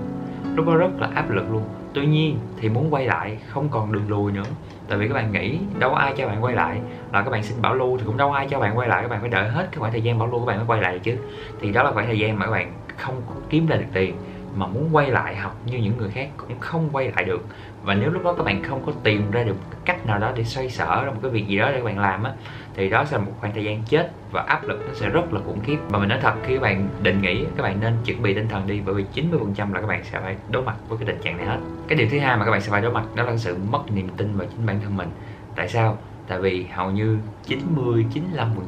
Lúc 0.54 0.66
đó 0.66 0.76
rất 0.76 0.90
là 0.98 1.08
áp 1.14 1.30
lực 1.30 1.50
luôn. 1.50 1.62
Tuy 1.94 2.06
nhiên 2.06 2.38
thì 2.60 2.68
muốn 2.68 2.94
quay 2.94 3.06
lại 3.06 3.38
không 3.48 3.68
còn 3.68 3.92
đường 3.92 4.08
lùi 4.08 4.32
nữa. 4.32 4.44
Tại 4.88 4.98
vì 4.98 5.08
các 5.08 5.14
bạn 5.14 5.32
nghĩ 5.32 5.58
đâu 5.78 5.94
ai 5.94 6.14
cho 6.16 6.26
bạn 6.26 6.44
quay 6.44 6.54
lại 6.54 6.80
là 7.12 7.22
các 7.22 7.30
bạn 7.30 7.42
xin 7.42 7.62
bảo 7.62 7.74
lưu, 7.74 7.98
thì 7.98 8.04
cũng 8.06 8.16
đâu 8.16 8.32
ai 8.32 8.46
cho 8.50 8.60
bạn 8.60 8.78
quay 8.78 8.88
lại, 8.88 9.02
các 9.02 9.08
bạn 9.08 9.20
phải 9.20 9.28
đợi 9.28 9.48
hết 9.48 9.68
cái 9.70 9.78
khoảng 9.78 9.92
thời 9.92 10.02
gian 10.02 10.18
bảo 10.18 10.28
lưu 10.28 10.40
các 10.40 10.46
bạn 10.46 10.56
mới 10.56 10.66
quay 10.66 10.80
lại 10.80 10.98
chứ. 10.98 11.16
Thì 11.60 11.72
đó 11.72 11.82
là 11.82 11.92
khoảng 11.92 12.06
thời 12.06 12.18
gian 12.18 12.38
mà 12.38 12.46
các 12.46 12.52
bạn 12.52 12.72
không 12.96 13.22
kiếm 13.50 13.66
ra 13.66 13.76
được 13.76 13.86
tiền 13.92 14.16
mà 14.58 14.66
muốn 14.66 14.88
quay 14.92 15.10
lại 15.10 15.36
học 15.36 15.56
như 15.66 15.78
những 15.78 15.96
người 15.96 16.10
khác 16.10 16.28
cũng 16.36 16.60
không 16.60 16.88
quay 16.92 17.12
lại 17.16 17.24
được 17.24 17.44
và 17.82 17.94
nếu 17.94 18.10
lúc 18.10 18.24
đó 18.24 18.34
các 18.38 18.44
bạn 18.44 18.62
không 18.62 18.82
có 18.86 18.92
tìm 19.02 19.30
ra 19.30 19.42
được 19.42 19.56
cách 19.84 20.06
nào 20.06 20.18
đó 20.18 20.32
để 20.36 20.44
xoay 20.44 20.70
sở 20.70 21.04
ra 21.04 21.10
một 21.10 21.18
cái 21.22 21.30
việc 21.30 21.46
gì 21.46 21.58
đó 21.58 21.70
để 21.70 21.76
các 21.76 21.84
bạn 21.84 21.98
làm 21.98 22.24
á 22.24 22.32
thì 22.74 22.90
đó 22.90 23.04
sẽ 23.04 23.18
là 23.18 23.24
một 23.24 23.32
khoảng 23.40 23.52
thời 23.52 23.64
gian 23.64 23.82
chết 23.88 24.10
và 24.30 24.42
áp 24.42 24.64
lực 24.64 24.84
nó 24.88 24.94
sẽ 24.94 25.08
rất 25.08 25.32
là 25.32 25.40
khủng 25.46 25.60
khiếp 25.60 25.78
và 25.88 25.98
mình 25.98 26.08
nói 26.08 26.18
thật 26.22 26.34
khi 26.42 26.54
các 26.54 26.62
bạn 26.62 26.88
định 27.02 27.22
nghĩ 27.22 27.44
các 27.56 27.62
bạn 27.62 27.80
nên 27.80 27.96
chuẩn 28.04 28.22
bị 28.22 28.34
tinh 28.34 28.48
thần 28.48 28.66
đi 28.66 28.80
bởi 28.86 28.94
vì 28.94 29.04
90% 29.14 29.74
là 29.74 29.80
các 29.80 29.86
bạn 29.86 30.04
sẽ 30.04 30.20
phải 30.20 30.36
đối 30.50 30.62
mặt 30.62 30.76
với 30.88 30.98
cái 30.98 31.06
tình 31.06 31.22
trạng 31.22 31.36
này 31.36 31.46
hết 31.46 31.58
cái 31.88 31.98
điều 31.98 32.08
thứ 32.10 32.18
hai 32.18 32.36
mà 32.36 32.44
các 32.44 32.50
bạn 32.50 32.60
sẽ 32.60 32.70
phải 32.70 32.80
đối 32.80 32.92
mặt 32.92 33.04
đó 33.14 33.24
là 33.24 33.36
sự 33.36 33.56
mất 33.70 33.92
niềm 33.92 34.08
tin 34.16 34.36
vào 34.36 34.46
chính 34.50 34.66
bản 34.66 34.80
thân 34.82 34.96
mình 34.96 35.08
tại 35.56 35.68
sao 35.68 35.98
tại 36.28 36.38
vì 36.38 36.66
hầu 36.72 36.90
như 36.90 37.18
90 37.44 38.06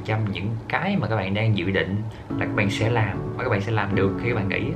95% 0.06 0.18
những 0.32 0.46
cái 0.68 0.96
mà 0.96 1.06
các 1.06 1.16
bạn 1.16 1.34
đang 1.34 1.56
dự 1.56 1.70
định 1.70 1.96
là 2.38 2.46
các 2.46 2.56
bạn 2.56 2.70
sẽ 2.70 2.90
làm 2.90 3.18
và 3.36 3.44
các 3.44 3.50
bạn 3.50 3.60
sẽ 3.60 3.72
làm 3.72 3.94
được 3.94 4.12
khi 4.22 4.28
các 4.28 4.34
bạn 4.34 4.48
nghĩ 4.48 4.72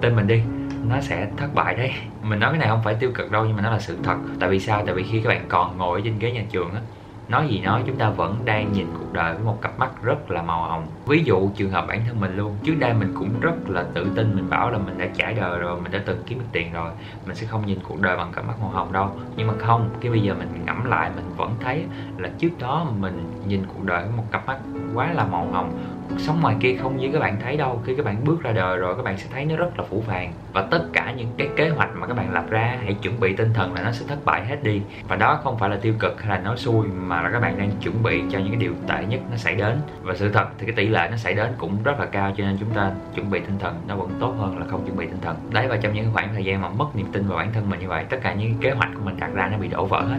tên 0.00 0.16
mình 0.16 0.26
đi 0.26 0.42
nó 0.88 1.00
sẽ 1.00 1.28
thất 1.36 1.54
bại 1.54 1.74
đấy. 1.74 1.92
Mình 2.22 2.38
nói 2.40 2.50
cái 2.50 2.58
này 2.58 2.68
không 2.68 2.82
phải 2.84 2.94
tiêu 2.94 3.10
cực 3.14 3.30
đâu, 3.30 3.44
nhưng 3.44 3.56
mà 3.56 3.62
nó 3.62 3.70
là 3.70 3.78
sự 3.78 3.98
thật. 4.02 4.16
Tại 4.40 4.50
vì 4.50 4.60
sao? 4.60 4.82
Tại 4.86 4.94
vì 4.94 5.02
khi 5.02 5.20
các 5.20 5.28
bạn 5.28 5.44
còn 5.48 5.78
ngồi 5.78 6.02
trên 6.04 6.18
ghế 6.18 6.32
nhà 6.32 6.42
trường 6.50 6.74
á, 6.74 6.80
nói 7.28 7.48
gì 7.48 7.60
nói 7.60 7.82
chúng 7.86 7.96
ta 7.96 8.10
vẫn 8.10 8.36
đang 8.44 8.72
nhìn 8.72 8.86
cuộc 8.98 9.12
đời 9.12 9.34
với 9.34 9.44
một 9.44 9.58
cặp 9.62 9.78
mắt 9.78 9.90
rất 10.02 10.30
là 10.30 10.42
màu 10.42 10.62
hồng. 10.62 10.86
Ví 11.06 11.22
dụ 11.24 11.50
trường 11.56 11.70
hợp 11.70 11.84
bản 11.88 12.00
thân 12.06 12.20
mình 12.20 12.36
luôn, 12.36 12.56
trước 12.64 12.74
đây 12.78 12.94
mình 12.94 13.12
cũng 13.14 13.40
rất 13.40 13.70
là 13.70 13.84
tự 13.94 14.10
tin, 14.16 14.36
mình 14.36 14.50
bảo 14.50 14.70
là 14.70 14.78
mình 14.78 14.98
đã 14.98 15.06
trải 15.16 15.34
đời 15.34 15.58
rồi, 15.58 15.80
mình 15.80 15.92
đã 15.92 16.00
từng 16.06 16.22
kiếm 16.26 16.38
được 16.38 16.44
tiền 16.52 16.72
rồi, 16.72 16.90
mình 17.26 17.36
sẽ 17.36 17.46
không 17.46 17.66
nhìn 17.66 17.78
cuộc 17.88 18.00
đời 18.00 18.16
bằng 18.16 18.32
cặp 18.32 18.46
mắt 18.46 18.54
màu 18.60 18.70
hồng 18.70 18.92
đâu. 18.92 19.10
Nhưng 19.36 19.46
mà 19.46 19.54
không, 19.58 19.90
cái 20.00 20.10
bây 20.10 20.20
giờ 20.20 20.34
mình 20.34 20.64
ngẫm 20.66 20.84
lại, 20.84 21.10
mình 21.16 21.24
vẫn 21.36 21.54
thấy 21.60 21.84
là 22.18 22.28
trước 22.38 22.58
đó 22.58 22.86
mình 22.98 23.32
nhìn 23.46 23.62
cuộc 23.66 23.84
đời 23.84 24.02
với 24.02 24.12
một 24.16 24.24
cặp 24.30 24.46
mắt 24.46 24.58
quá 24.94 25.12
là 25.12 25.24
màu 25.24 25.48
hồng 25.52 25.78
cuộc 26.10 26.20
sống 26.20 26.40
ngoài 26.40 26.56
kia 26.60 26.76
không 26.82 26.96
như 26.96 27.10
các 27.12 27.18
bạn 27.18 27.40
thấy 27.40 27.56
đâu. 27.56 27.82
Khi 27.86 27.94
các 27.96 28.06
bạn 28.06 28.24
bước 28.24 28.42
ra 28.42 28.52
đời 28.52 28.76
rồi, 28.76 28.96
các 28.96 29.02
bạn 29.02 29.18
sẽ 29.18 29.26
thấy 29.32 29.44
nó 29.44 29.56
rất 29.56 29.78
là 29.78 29.84
phủ 29.90 30.02
phàng. 30.06 30.32
Và 30.52 30.62
tất 30.70 30.82
cả 30.92 31.12
những 31.16 31.28
cái 31.38 31.48
kế 31.56 31.68
hoạch 31.68 31.90
mà 31.96 32.06
các 32.06 32.16
bạn 32.16 32.32
lập 32.32 32.44
ra, 32.50 32.76
hãy 32.84 32.94
chuẩn 32.94 33.20
bị 33.20 33.36
tinh 33.36 33.52
thần 33.54 33.74
là 33.74 33.82
nó 33.82 33.92
sẽ 33.92 34.06
thất 34.08 34.24
bại 34.24 34.46
hết 34.46 34.62
đi. 34.62 34.82
Và 35.08 35.16
đó 35.16 35.40
không 35.44 35.58
phải 35.58 35.70
là 35.70 35.76
tiêu 35.82 35.94
cực 35.98 36.22
hay 36.22 36.28
là 36.28 36.44
nói 36.44 36.56
xui, 36.56 36.86
mà 36.86 37.22
là 37.22 37.30
các 37.30 37.40
bạn 37.40 37.58
đang 37.58 37.70
chuẩn 37.70 38.02
bị 38.02 38.22
cho 38.30 38.38
những 38.38 38.48
cái 38.48 38.60
điều 38.60 38.72
tệ 38.88 39.04
nhất 39.08 39.20
nó 39.30 39.36
xảy 39.36 39.54
đến. 39.54 39.78
Và 40.02 40.14
sự 40.14 40.32
thật 40.32 40.46
thì 40.58 40.66
cái 40.66 40.74
tỷ 40.76 40.88
lệ 40.88 41.08
nó 41.10 41.16
xảy 41.16 41.34
đến 41.34 41.52
cũng 41.58 41.82
rất 41.82 42.00
là 42.00 42.06
cao, 42.06 42.32
cho 42.36 42.44
nên 42.44 42.56
chúng 42.60 42.70
ta 42.70 42.92
chuẩn 43.14 43.30
bị 43.30 43.40
tinh 43.40 43.58
thần 43.58 43.74
nó 43.88 43.96
vẫn 43.96 44.10
tốt 44.20 44.34
hơn 44.38 44.58
là 44.58 44.66
không 44.66 44.84
chuẩn 44.86 44.96
bị 44.96 45.06
tinh 45.06 45.20
thần. 45.22 45.36
Đấy, 45.50 45.68
và 45.68 45.76
trong 45.76 45.92
những 45.92 46.12
khoảng 46.12 46.28
thời 46.32 46.44
gian 46.44 46.60
mà 46.60 46.68
mất 46.68 46.96
niềm 46.96 47.06
tin 47.12 47.28
vào 47.28 47.38
bản 47.38 47.52
thân 47.52 47.70
mình 47.70 47.80
như 47.80 47.88
vậy, 47.88 48.04
tất 48.10 48.18
cả 48.22 48.34
những 48.34 48.54
kế 48.60 48.70
hoạch 48.70 48.90
của 48.94 49.00
mình 49.04 49.16
đặt 49.20 49.30
ra 49.34 49.48
nó 49.52 49.58
bị 49.58 49.68
đổ 49.68 49.86
vỡ 49.86 50.00
hết. 50.02 50.18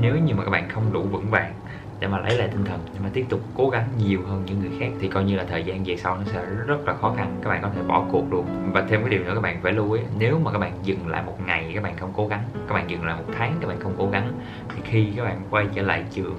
Nếu 0.00 0.16
như 0.16 0.34
mà 0.34 0.44
các 0.44 0.50
bạn 0.50 0.68
không 0.68 0.92
đủ 0.92 1.02
vững 1.02 1.30
vàng 1.30 1.52
để 2.00 2.08
mà 2.08 2.18
lấy 2.18 2.38
lại 2.38 2.48
tinh 2.48 2.64
thần 2.64 2.80
để 2.94 3.00
mà 3.02 3.10
tiếp 3.12 3.26
tục 3.28 3.40
cố 3.54 3.68
gắng 3.68 3.88
nhiều 3.98 4.20
hơn 4.26 4.42
những 4.46 4.60
người 4.60 4.70
khác 4.80 4.88
thì 5.00 5.08
coi 5.08 5.24
như 5.24 5.36
là 5.36 5.44
thời 5.44 5.64
gian 5.64 5.84
về 5.84 5.96
sau 5.96 6.16
nó 6.16 6.22
sẽ 6.24 6.44
rất 6.66 6.86
là 6.86 6.94
khó 6.94 7.14
khăn 7.16 7.36
các 7.42 7.50
bạn 7.50 7.62
có 7.62 7.70
thể 7.74 7.82
bỏ 7.82 8.04
cuộc 8.10 8.32
luôn 8.32 8.46
và 8.72 8.84
thêm 8.88 9.00
cái 9.00 9.10
điều 9.10 9.24
nữa 9.24 9.32
các 9.34 9.40
bạn 9.40 9.60
phải 9.62 9.72
lưu 9.72 9.92
ý 9.92 10.02
nếu 10.18 10.38
mà 10.44 10.52
các 10.52 10.58
bạn 10.58 10.72
dừng 10.82 11.08
lại 11.08 11.22
một 11.26 11.38
ngày 11.46 11.70
các 11.74 11.82
bạn 11.82 11.96
không 11.96 12.12
cố 12.16 12.28
gắng 12.28 12.42
các 12.68 12.74
bạn 12.74 12.90
dừng 12.90 13.04
lại 13.04 13.16
một 13.16 13.32
tháng 13.38 13.56
các 13.60 13.68
bạn 13.68 13.80
không 13.80 13.94
cố 13.98 14.08
gắng 14.10 14.32
thì 14.68 14.82
khi 14.84 15.12
các 15.16 15.24
bạn 15.24 15.40
quay 15.50 15.66
trở 15.74 15.82
lại 15.82 16.04
trường 16.10 16.36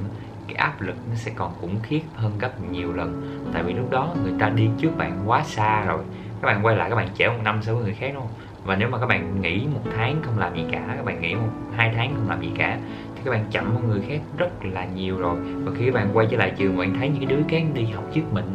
cái 0.48 0.56
áp 0.56 0.82
lực 0.82 0.96
nó 1.10 1.16
sẽ 1.16 1.32
còn 1.36 1.54
khủng 1.62 1.80
khiếp 1.84 2.02
hơn 2.16 2.32
gấp 2.40 2.62
nhiều 2.72 2.94
lần 2.94 3.42
tại 3.54 3.64
vì 3.64 3.74
lúc 3.74 3.90
đó 3.90 4.16
người 4.24 4.34
ta 4.40 4.50
đi 4.50 4.70
trước 4.78 4.98
bạn 4.98 5.24
quá 5.26 5.44
xa 5.44 5.86
rồi 5.86 6.04
các 6.42 6.46
bạn 6.46 6.66
quay 6.66 6.76
lại 6.76 6.90
các 6.90 6.96
bạn 6.96 7.08
trễ 7.18 7.28
một 7.28 7.40
năm 7.44 7.62
so 7.62 7.74
với 7.74 7.84
người 7.84 7.94
khác 7.94 8.12
đúng 8.14 8.24
không 8.24 8.34
và 8.64 8.76
nếu 8.76 8.90
mà 8.90 8.98
các 9.00 9.06
bạn 9.06 9.42
nghỉ 9.42 9.68
một 9.74 9.82
tháng 9.98 10.22
không 10.24 10.40
làm 10.40 10.56
gì 10.56 10.66
cả 10.72 10.84
các 10.96 11.06
bạn 11.06 11.22
nghỉ 11.22 11.36
một 11.36 11.50
hai 11.76 11.92
tháng 11.96 12.16
không 12.16 12.30
làm 12.30 12.42
gì 12.42 12.52
cả 12.58 12.78
thì 13.20 13.26
các 13.26 13.32
bạn 13.32 13.46
chậm 13.52 13.76
hơn 13.76 13.88
người 13.88 14.02
khác 14.08 14.20
rất 14.38 14.66
là 14.66 14.86
nhiều 14.86 15.18
rồi. 15.18 15.36
Và 15.66 15.72
khi 15.78 15.86
các 15.86 15.94
bạn 15.94 16.10
quay 16.14 16.28
trở 16.32 16.38
lại 16.38 16.54
trường 16.58 16.78
bạn 16.78 16.94
thấy 17.00 17.10
những 17.10 17.28
cái 17.28 17.38
đứa 17.38 17.44
khác 17.50 17.64
đi 17.74 17.86
học 17.86 18.04
trước 18.14 18.22
mình 18.32 18.46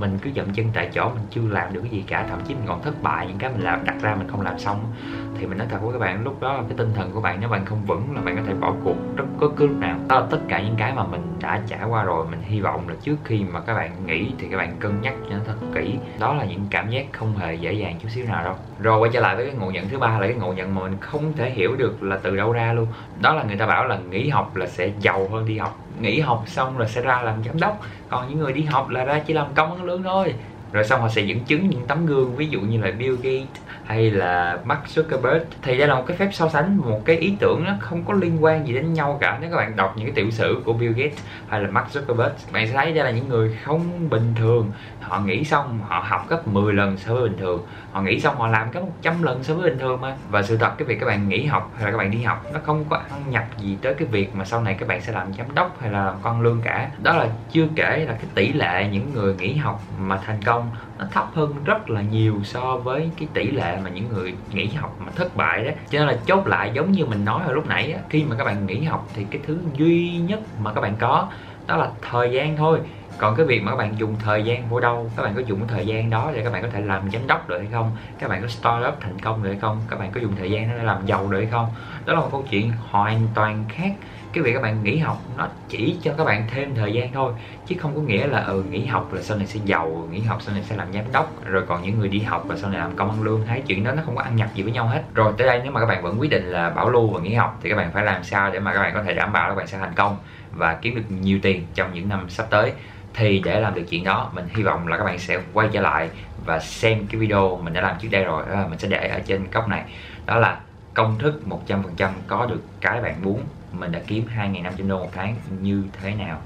mình 0.00 0.18
cứ 0.22 0.30
dậm 0.36 0.52
chân 0.52 0.66
tại 0.74 0.88
chỗ, 0.92 1.08
mình 1.14 1.24
chưa 1.30 1.42
làm 1.50 1.72
được 1.72 1.80
cái 1.80 1.90
gì 1.90 2.04
cả, 2.06 2.26
thậm 2.28 2.38
chí 2.48 2.54
mình 2.54 2.64
còn 2.66 2.82
thất 2.82 3.02
bại, 3.02 3.26
những 3.26 3.38
cái 3.38 3.50
mình 3.50 3.62
làm, 3.62 3.84
đặt 3.84 3.94
ra 4.02 4.14
mình 4.14 4.28
không 4.28 4.40
làm 4.40 4.58
xong. 4.58 4.92
Thì 5.38 5.46
mình 5.46 5.58
nói 5.58 5.66
thật 5.70 5.78
với 5.82 5.92
các 5.92 5.98
bạn, 5.98 6.24
lúc 6.24 6.40
đó 6.40 6.62
cái 6.68 6.78
tinh 6.78 6.92
thần 6.94 7.10
của 7.12 7.20
bạn, 7.20 7.36
nếu 7.40 7.48
bạn 7.48 7.64
không 7.64 7.84
vững 7.86 8.14
là 8.14 8.20
bạn 8.20 8.36
có 8.36 8.42
thể 8.46 8.54
bỏ 8.54 8.74
cuộc 8.84 8.96
rất 9.16 9.24
có 9.40 9.50
cứ 9.56 9.66
lúc 9.66 9.78
nào. 9.80 9.98
Đó 10.08 10.26
tất 10.30 10.38
cả 10.48 10.62
những 10.62 10.76
cái 10.76 10.92
mà 10.94 11.04
mình 11.04 11.22
đã 11.40 11.62
trải 11.66 11.84
qua 11.88 12.04
rồi, 12.04 12.26
mình 12.30 12.42
hy 12.42 12.60
vọng 12.60 12.88
là 12.88 12.94
trước 13.02 13.16
khi 13.24 13.44
mà 13.52 13.60
các 13.60 13.74
bạn 13.74 14.06
nghĩ 14.06 14.32
thì 14.38 14.48
các 14.50 14.56
bạn 14.56 14.76
cân 14.80 15.00
nhắc 15.00 15.14
cho 15.30 15.36
nó 15.36 15.42
thật 15.46 15.56
kỹ. 15.74 15.98
Đó 16.18 16.34
là 16.34 16.44
những 16.44 16.66
cảm 16.70 16.90
giác 16.90 17.06
không 17.12 17.36
hề 17.36 17.54
dễ 17.54 17.72
dàng 17.72 17.96
chút 18.02 18.08
xíu 18.08 18.24
nào 18.26 18.44
đâu. 18.44 18.54
Rồi 18.80 18.98
quay 18.98 19.10
trở 19.14 19.20
lại 19.20 19.36
với 19.36 19.46
cái 19.46 19.54
ngộ 19.54 19.70
nhận 19.70 19.88
thứ 19.88 19.98
ba 19.98 20.18
là 20.18 20.26
cái 20.26 20.36
ngộ 20.36 20.52
nhận 20.52 20.74
mà 20.74 20.82
mình 20.82 20.96
không 21.00 21.32
thể 21.36 21.50
hiểu 21.50 21.76
được 21.76 22.02
là 22.02 22.18
từ 22.22 22.36
đâu 22.36 22.52
ra 22.52 22.72
luôn. 22.72 22.86
Đó 23.20 23.34
là 23.34 23.42
người 23.42 23.56
ta 23.56 23.66
bảo 23.66 23.86
là 23.86 23.98
nghỉ 24.10 24.28
học 24.28 24.56
là 24.56 24.66
sẽ 24.66 24.90
giàu 25.00 25.28
hơn 25.28 25.46
đi 25.46 25.58
học 25.58 25.78
nghỉ 26.00 26.20
học 26.20 26.44
xong 26.46 26.76
rồi 26.76 26.88
sẽ 26.88 27.00
ra 27.00 27.22
làm 27.22 27.44
giám 27.44 27.60
đốc. 27.60 27.80
Còn 28.08 28.28
những 28.28 28.38
người 28.38 28.52
đi 28.52 28.62
học 28.62 28.88
là 28.88 29.04
ra 29.04 29.18
chỉ 29.26 29.34
làm 29.34 29.54
công 29.54 29.70
ăn 29.70 29.84
lương 29.84 30.02
thôi 30.02 30.34
rồi 30.72 30.84
xong 30.84 31.00
họ 31.00 31.08
sẽ 31.08 31.22
dẫn 31.22 31.40
chứng 31.40 31.70
những 31.70 31.86
tấm 31.86 32.06
gương, 32.06 32.36
ví 32.36 32.46
dụ 32.46 32.60
như 32.60 32.80
là 32.80 32.90
Bill 32.90 33.16
Gates 33.22 33.48
hay 33.84 34.10
là 34.10 34.58
Mark 34.64 34.80
Zuckerberg. 34.94 35.40
Thì 35.62 35.78
đây 35.78 35.88
là 35.88 35.94
một 35.94 36.04
cái 36.06 36.16
phép 36.16 36.28
so 36.32 36.48
sánh, 36.48 36.76
một 36.76 37.04
cái 37.04 37.16
ý 37.16 37.36
tưởng 37.40 37.64
nó 37.64 37.72
không 37.80 38.04
có 38.04 38.14
liên 38.14 38.44
quan 38.44 38.66
gì 38.66 38.74
đến 38.74 38.92
nhau 38.92 39.18
cả. 39.20 39.38
Nếu 39.40 39.50
các 39.50 39.56
bạn 39.56 39.76
đọc 39.76 39.94
những 39.96 40.06
cái 40.06 40.14
tiểu 40.14 40.30
sử 40.30 40.62
của 40.64 40.72
Bill 40.72 40.92
Gates 40.92 41.18
hay 41.48 41.60
là 41.60 41.70
Mark 41.70 41.86
Zuckerberg 41.88 42.30
bạn 42.52 42.66
sẽ 42.66 42.72
thấy 42.72 42.92
đây 42.92 43.04
là 43.04 43.10
những 43.10 43.28
người 43.28 43.56
không 43.64 44.10
bình 44.10 44.34
thường. 44.36 44.70
Họ 45.00 45.20
nghĩ 45.20 45.44
xong, 45.44 45.80
họ 45.88 46.04
học 46.08 46.26
gấp 46.28 46.48
10 46.48 46.72
lần 46.72 46.96
so 46.96 47.14
với 47.14 47.22
bình 47.22 47.38
thường. 47.38 47.62
Họ 47.92 48.02
nghĩ 48.02 48.20
xong, 48.20 48.36
họ 48.36 48.46
làm 48.46 48.70
gấp 48.70 48.80
100 48.80 49.22
lần 49.22 49.42
so 49.44 49.54
với 49.54 49.70
bình 49.70 49.78
thường 49.78 50.00
mà. 50.00 50.16
Và 50.30 50.42
sự 50.42 50.56
thật, 50.56 50.72
cái 50.78 50.88
việc 50.88 51.00
các 51.00 51.06
bạn 51.06 51.28
nghỉ 51.28 51.44
học 51.44 51.72
hay 51.76 51.84
là 51.84 51.90
các 51.90 51.96
bạn 51.96 52.10
đi 52.10 52.22
học, 52.22 52.44
nó 52.52 52.60
không 52.62 52.84
có 52.88 52.96
ăn 52.96 53.22
nhập 53.30 53.44
gì 53.58 53.76
tới 53.82 53.94
cái 53.94 54.08
việc 54.08 54.34
mà 54.34 54.44
sau 54.44 54.62
này 54.62 54.76
các 54.78 54.88
bạn 54.88 55.00
sẽ 55.00 55.12
làm 55.12 55.34
giám 55.34 55.54
đốc 55.54 55.80
hay 55.80 55.90
là 55.90 56.04
làm 56.04 56.14
con 56.22 56.40
lương 56.40 56.60
cả. 56.64 56.90
Đó 57.02 57.16
là 57.16 57.26
chưa 57.52 57.66
kể 57.74 58.04
là 58.08 58.12
cái 58.12 58.26
tỷ 58.34 58.52
lệ 58.52 58.88
những 58.92 59.14
người 59.14 59.34
nghỉ 59.34 59.54
học 59.54 59.82
mà 59.98 60.18
thành 60.26 60.42
công 60.44 60.57
nó 60.98 61.04
thấp 61.12 61.30
hơn 61.34 61.64
rất 61.64 61.90
là 61.90 62.02
nhiều 62.02 62.44
so 62.44 62.76
với 62.76 63.10
cái 63.16 63.28
tỷ 63.34 63.50
lệ 63.50 63.78
mà 63.84 63.90
những 63.90 64.08
người 64.08 64.34
nghỉ 64.50 64.66
học 64.68 64.96
mà 64.98 65.12
thất 65.16 65.36
bại 65.36 65.64
đó. 65.64 65.70
Cho 65.90 65.98
nên 65.98 66.08
là 66.08 66.18
chốt 66.26 66.46
lại 66.46 66.70
giống 66.74 66.92
như 66.92 67.06
mình 67.06 67.24
nói 67.24 67.44
hồi 67.44 67.54
lúc 67.54 67.66
nãy 67.66 67.92
á, 67.92 68.00
khi 68.08 68.24
mà 68.24 68.36
các 68.36 68.44
bạn 68.44 68.66
nghỉ 68.66 68.82
học 68.82 69.10
thì 69.14 69.24
cái 69.30 69.42
thứ 69.46 69.58
duy 69.72 70.18
nhất 70.18 70.40
mà 70.58 70.72
các 70.74 70.80
bạn 70.80 70.96
có 70.98 71.30
đó 71.66 71.76
là 71.76 71.92
thời 72.02 72.32
gian 72.32 72.56
thôi 72.56 72.80
còn 73.18 73.36
cái 73.36 73.46
việc 73.46 73.62
mà 73.62 73.70
các 73.70 73.76
bạn 73.76 73.98
dùng 73.98 74.16
thời 74.24 74.44
gian 74.44 74.68
vô 74.68 74.80
đâu 74.80 75.10
các 75.16 75.22
bạn 75.22 75.34
có 75.34 75.40
dùng 75.40 75.58
cái 75.58 75.68
thời 75.68 75.86
gian 75.86 76.10
đó 76.10 76.30
để 76.34 76.42
các 76.44 76.52
bạn 76.52 76.62
có 76.62 76.68
thể 76.72 76.80
làm 76.80 77.10
giám 77.10 77.26
đốc 77.26 77.48
được 77.48 77.58
hay 77.58 77.68
không 77.72 77.96
các 78.18 78.30
bạn 78.30 78.42
có 78.42 78.48
start 78.48 78.86
up 78.88 79.00
thành 79.00 79.18
công 79.18 79.42
được 79.42 79.50
hay 79.50 79.58
không 79.60 79.80
các 79.90 79.98
bạn 79.98 80.12
có 80.12 80.20
dùng 80.20 80.32
thời 80.38 80.50
gian 80.50 80.68
đó 80.68 80.74
để 80.78 80.84
làm 80.84 81.06
giàu 81.06 81.28
được 81.30 81.38
hay 81.38 81.48
không 81.50 81.66
đó 82.04 82.14
là 82.14 82.20
một 82.20 82.28
câu 82.32 82.44
chuyện 82.50 82.72
hoàn 82.90 83.28
toàn 83.34 83.64
khác 83.68 83.92
cái 84.32 84.44
việc 84.44 84.52
các 84.54 84.62
bạn 84.62 84.82
nghỉ 84.82 84.98
học 84.98 85.18
nó 85.36 85.48
chỉ 85.68 85.96
cho 86.02 86.12
các 86.18 86.24
bạn 86.24 86.46
thêm 86.50 86.74
thời 86.74 86.92
gian 86.92 87.12
thôi 87.12 87.32
chứ 87.66 87.76
không 87.78 87.94
có 87.94 88.00
nghĩa 88.00 88.26
là 88.26 88.44
ừ 88.44 88.64
nghỉ 88.70 88.86
học 88.86 89.12
là 89.12 89.22
sau 89.22 89.36
này 89.36 89.46
sẽ 89.46 89.60
giàu 89.64 90.08
nghỉ 90.10 90.20
học 90.20 90.42
sau 90.42 90.54
này 90.54 90.62
sẽ 90.62 90.76
làm 90.76 90.92
giám 90.92 91.04
đốc 91.12 91.44
rồi 91.44 91.62
còn 91.68 91.82
những 91.82 91.98
người 91.98 92.08
đi 92.08 92.20
học 92.20 92.44
và 92.46 92.56
sau 92.56 92.70
này 92.70 92.80
làm 92.80 92.96
công 92.96 93.10
ăn 93.10 93.22
lương 93.22 93.46
thấy 93.46 93.62
chuyện 93.66 93.84
đó 93.84 93.92
nó 93.92 94.02
không 94.06 94.16
có 94.16 94.22
ăn 94.22 94.36
nhập 94.36 94.48
gì 94.54 94.62
với 94.62 94.72
nhau 94.72 94.86
hết 94.86 95.02
rồi 95.14 95.32
tới 95.38 95.46
đây 95.46 95.60
nếu 95.62 95.72
mà 95.72 95.80
các 95.80 95.86
bạn 95.86 96.02
vẫn 96.02 96.20
quyết 96.20 96.30
định 96.30 96.44
là 96.44 96.70
bảo 96.70 96.90
lưu 96.90 97.08
và 97.08 97.20
nghỉ 97.20 97.34
học 97.34 97.58
thì 97.62 97.70
các 97.70 97.76
bạn 97.76 97.92
phải 97.92 98.04
làm 98.04 98.24
sao 98.24 98.50
để 98.50 98.60
mà 98.60 98.74
các 98.74 98.80
bạn 98.80 98.94
có 98.94 99.02
thể 99.02 99.14
đảm 99.14 99.32
bảo 99.32 99.48
là 99.48 99.54
các 99.54 99.58
bạn 99.58 99.66
sẽ 99.66 99.78
thành 99.78 99.94
công 99.94 100.16
và 100.52 100.74
kiếm 100.82 100.94
được 100.94 101.02
nhiều 101.20 101.38
tiền 101.42 101.66
trong 101.74 101.94
những 101.94 102.08
năm 102.08 102.30
sắp 102.30 102.46
tới 102.50 102.72
thì 103.14 103.40
để 103.44 103.60
làm 103.60 103.74
được 103.74 103.84
chuyện 103.90 104.04
đó, 104.04 104.30
mình 104.34 104.48
hy 104.56 104.62
vọng 104.62 104.86
là 104.86 104.96
các 104.96 105.04
bạn 105.04 105.18
sẽ 105.18 105.40
quay 105.52 105.68
trở 105.72 105.80
lại 105.80 106.10
và 106.46 106.58
xem 106.58 107.06
cái 107.06 107.20
video 107.20 107.60
mình 107.62 107.72
đã 107.72 107.80
làm 107.80 107.96
trước 107.98 108.08
đây 108.10 108.24
rồi. 108.24 108.44
Đó 108.48 108.54
là 108.54 108.66
mình 108.66 108.78
sẽ 108.78 108.88
để 108.88 109.08
ở 109.08 109.20
trên 109.26 109.50
góc 109.50 109.68
này. 109.68 109.84
Đó 110.26 110.36
là 110.36 110.60
công 110.94 111.18
thức 111.18 111.42
100% 111.66 112.10
có 112.26 112.46
được 112.46 112.62
cái 112.80 113.00
bạn 113.00 113.22
muốn. 113.22 113.42
Mình 113.72 113.92
đã 113.92 114.00
kiếm 114.06 114.24
2.500 114.36 114.88
đô 114.88 114.98
một 114.98 115.10
tháng, 115.12 115.36
như 115.60 115.84
thế 116.02 116.14
nào? 116.14 116.42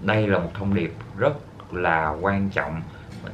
Đây 0.00 0.26
là 0.26 0.38
một 0.38 0.50
thông 0.54 0.74
điệp 0.74 0.92
rất 1.18 1.32
là 1.72 2.14
quan 2.20 2.50
trọng. 2.50 2.82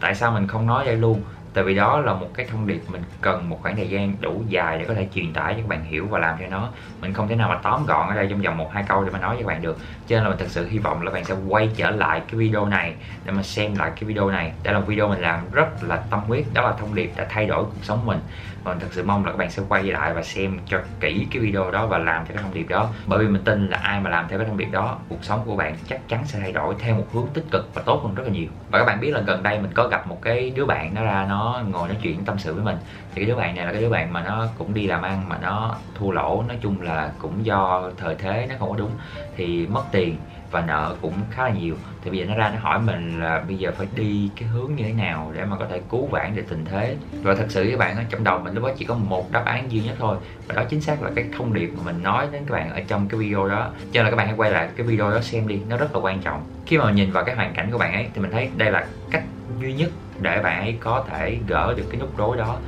Tại 0.01 0.15
sao 0.15 0.33
mình 0.33 0.47
không 0.47 0.67
nói 0.67 0.85
đây 0.87 0.97
luôn? 0.97 1.23
Tại 1.55 1.65
vì 1.65 1.75
đó 1.75 2.01
là 2.01 2.15
một 2.15 2.29
cái 2.35 2.47
thông 2.47 2.67
điệp 2.67 2.81
mình 2.89 3.03
cần 3.21 3.49
một 3.49 3.59
khoảng 3.63 3.77
thời 3.77 3.89
gian 3.89 4.15
đủ 4.21 4.43
dài 4.49 4.79
để 4.79 4.85
có 4.85 4.95
thể 4.95 5.09
truyền 5.15 5.33
tải 5.33 5.55
cho 5.55 5.61
các 5.61 5.69
bạn 5.69 5.85
hiểu 5.85 6.07
và 6.11 6.19
làm 6.19 6.37
cho 6.41 6.47
nó. 6.51 6.69
Mình 7.01 7.13
không 7.13 7.29
thể 7.29 7.35
nào 7.35 7.49
mà 7.49 7.59
tóm 7.63 7.87
gọn 7.87 8.09
ở 8.09 8.15
đây 8.15 8.27
trong 8.31 8.43
vòng 8.43 8.57
một, 8.57 8.73
hai 8.73 8.85
câu 8.89 9.05
để 9.05 9.11
mà 9.11 9.19
nói 9.19 9.35
cho 9.35 9.43
các 9.43 9.47
bạn 9.47 9.63
được. 9.63 9.79
Cho 10.07 10.17
nên 10.17 10.23
là 10.23 10.29
mình 10.29 10.39
thật 10.39 10.49
sự 10.49 10.69
hy 10.69 10.79
vọng 10.79 11.03
là 11.03 11.11
bạn 11.11 11.25
sẽ 11.25 11.35
quay 11.49 11.71
trở 11.77 11.91
lại 11.91 12.23
cái 12.29 12.37
video 12.37 12.67
này 12.67 12.95
để 13.25 13.33
mà 13.33 13.43
xem 13.43 13.75
lại 13.77 13.91
cái 13.95 14.05
video 14.05 14.31
này. 14.31 14.53
Đây 14.63 14.75
là 14.75 14.81
một 14.81 14.87
video 14.89 15.09
mình 15.09 15.21
làm 15.21 15.41
rất 15.53 15.85
là 15.85 15.97
tâm 16.11 16.21
huyết, 16.21 16.45
đó 16.55 16.63
là 16.63 16.73
thông 16.79 16.95
điệp 16.95 17.13
đã 17.17 17.27
thay 17.31 17.47
đổi 17.47 17.65
cuộc 17.65 17.83
sống 17.83 18.07
mình. 18.07 18.19
Và 18.65 18.73
mình 18.73 18.81
thật 18.81 18.89
sự 18.91 19.05
mong 19.05 19.25
là 19.25 19.31
các 19.31 19.39
bạn 19.39 19.51
sẽ 19.51 19.63
quay 19.69 19.83
lại 19.83 20.15
và 20.15 20.23
xem 20.23 20.59
cho 20.67 20.81
kỹ 21.01 21.27
cái 21.31 21.43
video 21.43 21.71
đó 21.71 21.87
và 21.87 21.99
làm 21.99 22.27
theo 22.27 22.35
cái 22.35 22.43
thông 22.43 22.55
điệp 22.55 22.69
đó. 22.69 22.89
Bởi 23.07 23.19
vì 23.19 23.29
mình 23.29 23.45
tin 23.45 23.69
là 23.69 23.79
ai 23.79 24.01
mà 24.01 24.11
làm 24.11 24.29
theo 24.29 24.39
cái 24.39 24.49
thông 24.49 24.57
điệp 24.57 24.69
đó, 24.73 24.99
cuộc 25.09 25.25
sống 25.25 25.43
của 25.45 25.57
bạn 25.57 25.77
chắc 25.89 26.09
chắn 26.09 26.27
sẽ 26.27 26.39
thay 26.41 26.53
đổi 26.53 26.75
theo 26.79 26.95
một 26.95 27.07
hướng 27.13 27.27
tích 27.35 27.45
cực 27.51 27.75
và 27.75 27.83
tốt 27.83 28.01
hơn 28.05 28.15
rất 28.15 28.23
là 28.27 28.31
nhiều. 28.31 28.49
Và 28.71 28.79
các 28.79 28.85
bạn 28.85 29.01
biết 29.01 29.11
là 29.11 29.21
gần 29.21 29.43
đây 29.43 29.59
mình 29.59 29.71
có 29.75 29.89
gặp 29.89 30.07
một 30.07 30.23
cái 30.23 30.53
đứa 30.57 30.65
bạn 30.65 30.95
nó 30.95 31.05
ra, 31.05 31.27
nó 31.29 31.42
ngồi 31.71 31.89
nói 31.89 31.97
chuyện 32.03 32.25
tâm 32.25 32.39
sự 32.39 32.55
với 32.55 32.65
mình. 32.65 32.77
Thì 32.85 33.15
cái 33.15 33.25
đứa 33.25 33.37
bạn 33.37 33.55
này 33.55 33.67
là 33.67 33.73
cái 33.73 33.81
đứa 33.81 33.89
bạn 33.89 34.13
mà 34.13 34.23
nó 34.23 34.47
cũng 34.59 34.75
đi 34.75 34.87
làm 34.87 35.03
ăn, 35.03 35.29
mà 35.29 35.39
nó 35.43 35.75
thua 35.95 36.11
lỗ, 36.11 36.45
nói 36.49 36.59
chung 36.63 36.81
là 36.81 37.13
cũng 37.19 37.47
do 37.47 37.91
thời 37.97 38.15
thế 38.15 38.47
nó 38.49 38.55
không 38.59 38.71
có 38.71 38.77
đúng. 38.77 38.91
Thì 39.37 39.67
mất 39.67 39.83
tiền 39.93 40.17
và 40.51 40.61
nợ 40.61 40.97
cũng 41.03 41.15
khá 41.31 41.45
là 41.45 41.51
nhiều. 41.51 41.77
Thì 42.05 42.11
bây 42.11 42.19
giờ 42.19 42.25
nó 42.25 42.35
ra 42.35 42.51
nó 42.55 42.61
hỏi 42.61 42.79
mình 42.81 43.21
là 43.21 43.45
bây 43.49 43.57
giờ 43.57 43.73
phải 43.77 43.87
đi 43.97 44.31
cái 44.37 44.49
hướng 44.49 44.75
như 44.77 44.85
thế 44.85 44.93
nào 44.93 45.33
để 45.37 45.45
mà 45.45 45.57
có 45.57 45.67
thể 45.71 45.81
cứu 45.91 46.07
vãn 46.07 46.37
được 46.37 46.43
tình 46.49 46.65
thế. 46.65 46.97
Và 47.23 47.35
thật 47.35 47.47
sự 47.49 47.69
các 47.71 47.79
bạn 47.79 47.97
ở 47.97 48.03
trong 48.11 48.25
đầu 48.25 48.39
mình 48.39 48.55
lúc 48.55 48.65
đó 48.65 48.71
chỉ 48.79 48.85
có 48.85 48.95
một 48.95 49.33
đáp 49.33 49.43
án 49.45 49.73
duy 49.73 49.81
nhất 49.81 49.97
thôi, 49.99 50.17
và 50.47 50.55
đó 50.55 50.65
chính 50.65 50.81
xác 50.81 51.03
là 51.03 51.11
cái 51.17 51.25
thông 51.37 51.53
điệp 51.53 51.71
mà 51.77 51.83
mình 51.85 52.03
nói 52.03 52.29
đến 52.33 52.43
các 52.47 52.53
bạn 52.53 52.71
ở 52.71 52.81
trong 52.89 53.09
cái 53.09 53.21
video 53.21 53.49
đó. 53.49 53.71
Cho 53.79 53.87
nên 53.93 54.05
là 54.05 54.11
các 54.11 54.17
bạn 54.17 54.27
hãy 54.27 54.37
quay 54.37 54.51
lại 54.51 54.69
cái 54.77 54.87
video 54.87 55.11
đó 55.11 55.21
xem 55.21 55.49
đi, 55.49 55.61
nó 55.69 55.77
rất 55.77 55.95
là 55.95 56.01
quan 56.01 56.21
trọng. 56.21 56.45
Khi 56.67 56.79
mà 56.79 56.85
mình 56.85 56.95
nhìn 56.95 57.13
vào 57.13 57.25
cái 57.25 57.35
hoàn 57.35 57.55
cảnh 57.55 57.71
của 57.73 57.79
bạn 57.79 57.93
ấy, 57.93 58.09
thì 58.15 58.21
mình 58.23 58.31
thấy 58.31 58.51
đây 58.57 58.71
là 58.71 58.87
cách 59.11 59.23
duy 59.61 59.75
nhất 59.75 59.91
để 60.23 60.41
bạn 60.43 60.61
ấy 60.61 60.77
có 60.81 61.05
thể 61.11 61.39
gỡ 61.47 61.75
được 61.77 61.85
cái 61.91 62.01
nút 62.01 62.19
rối 62.19 62.37
đó 62.37 62.59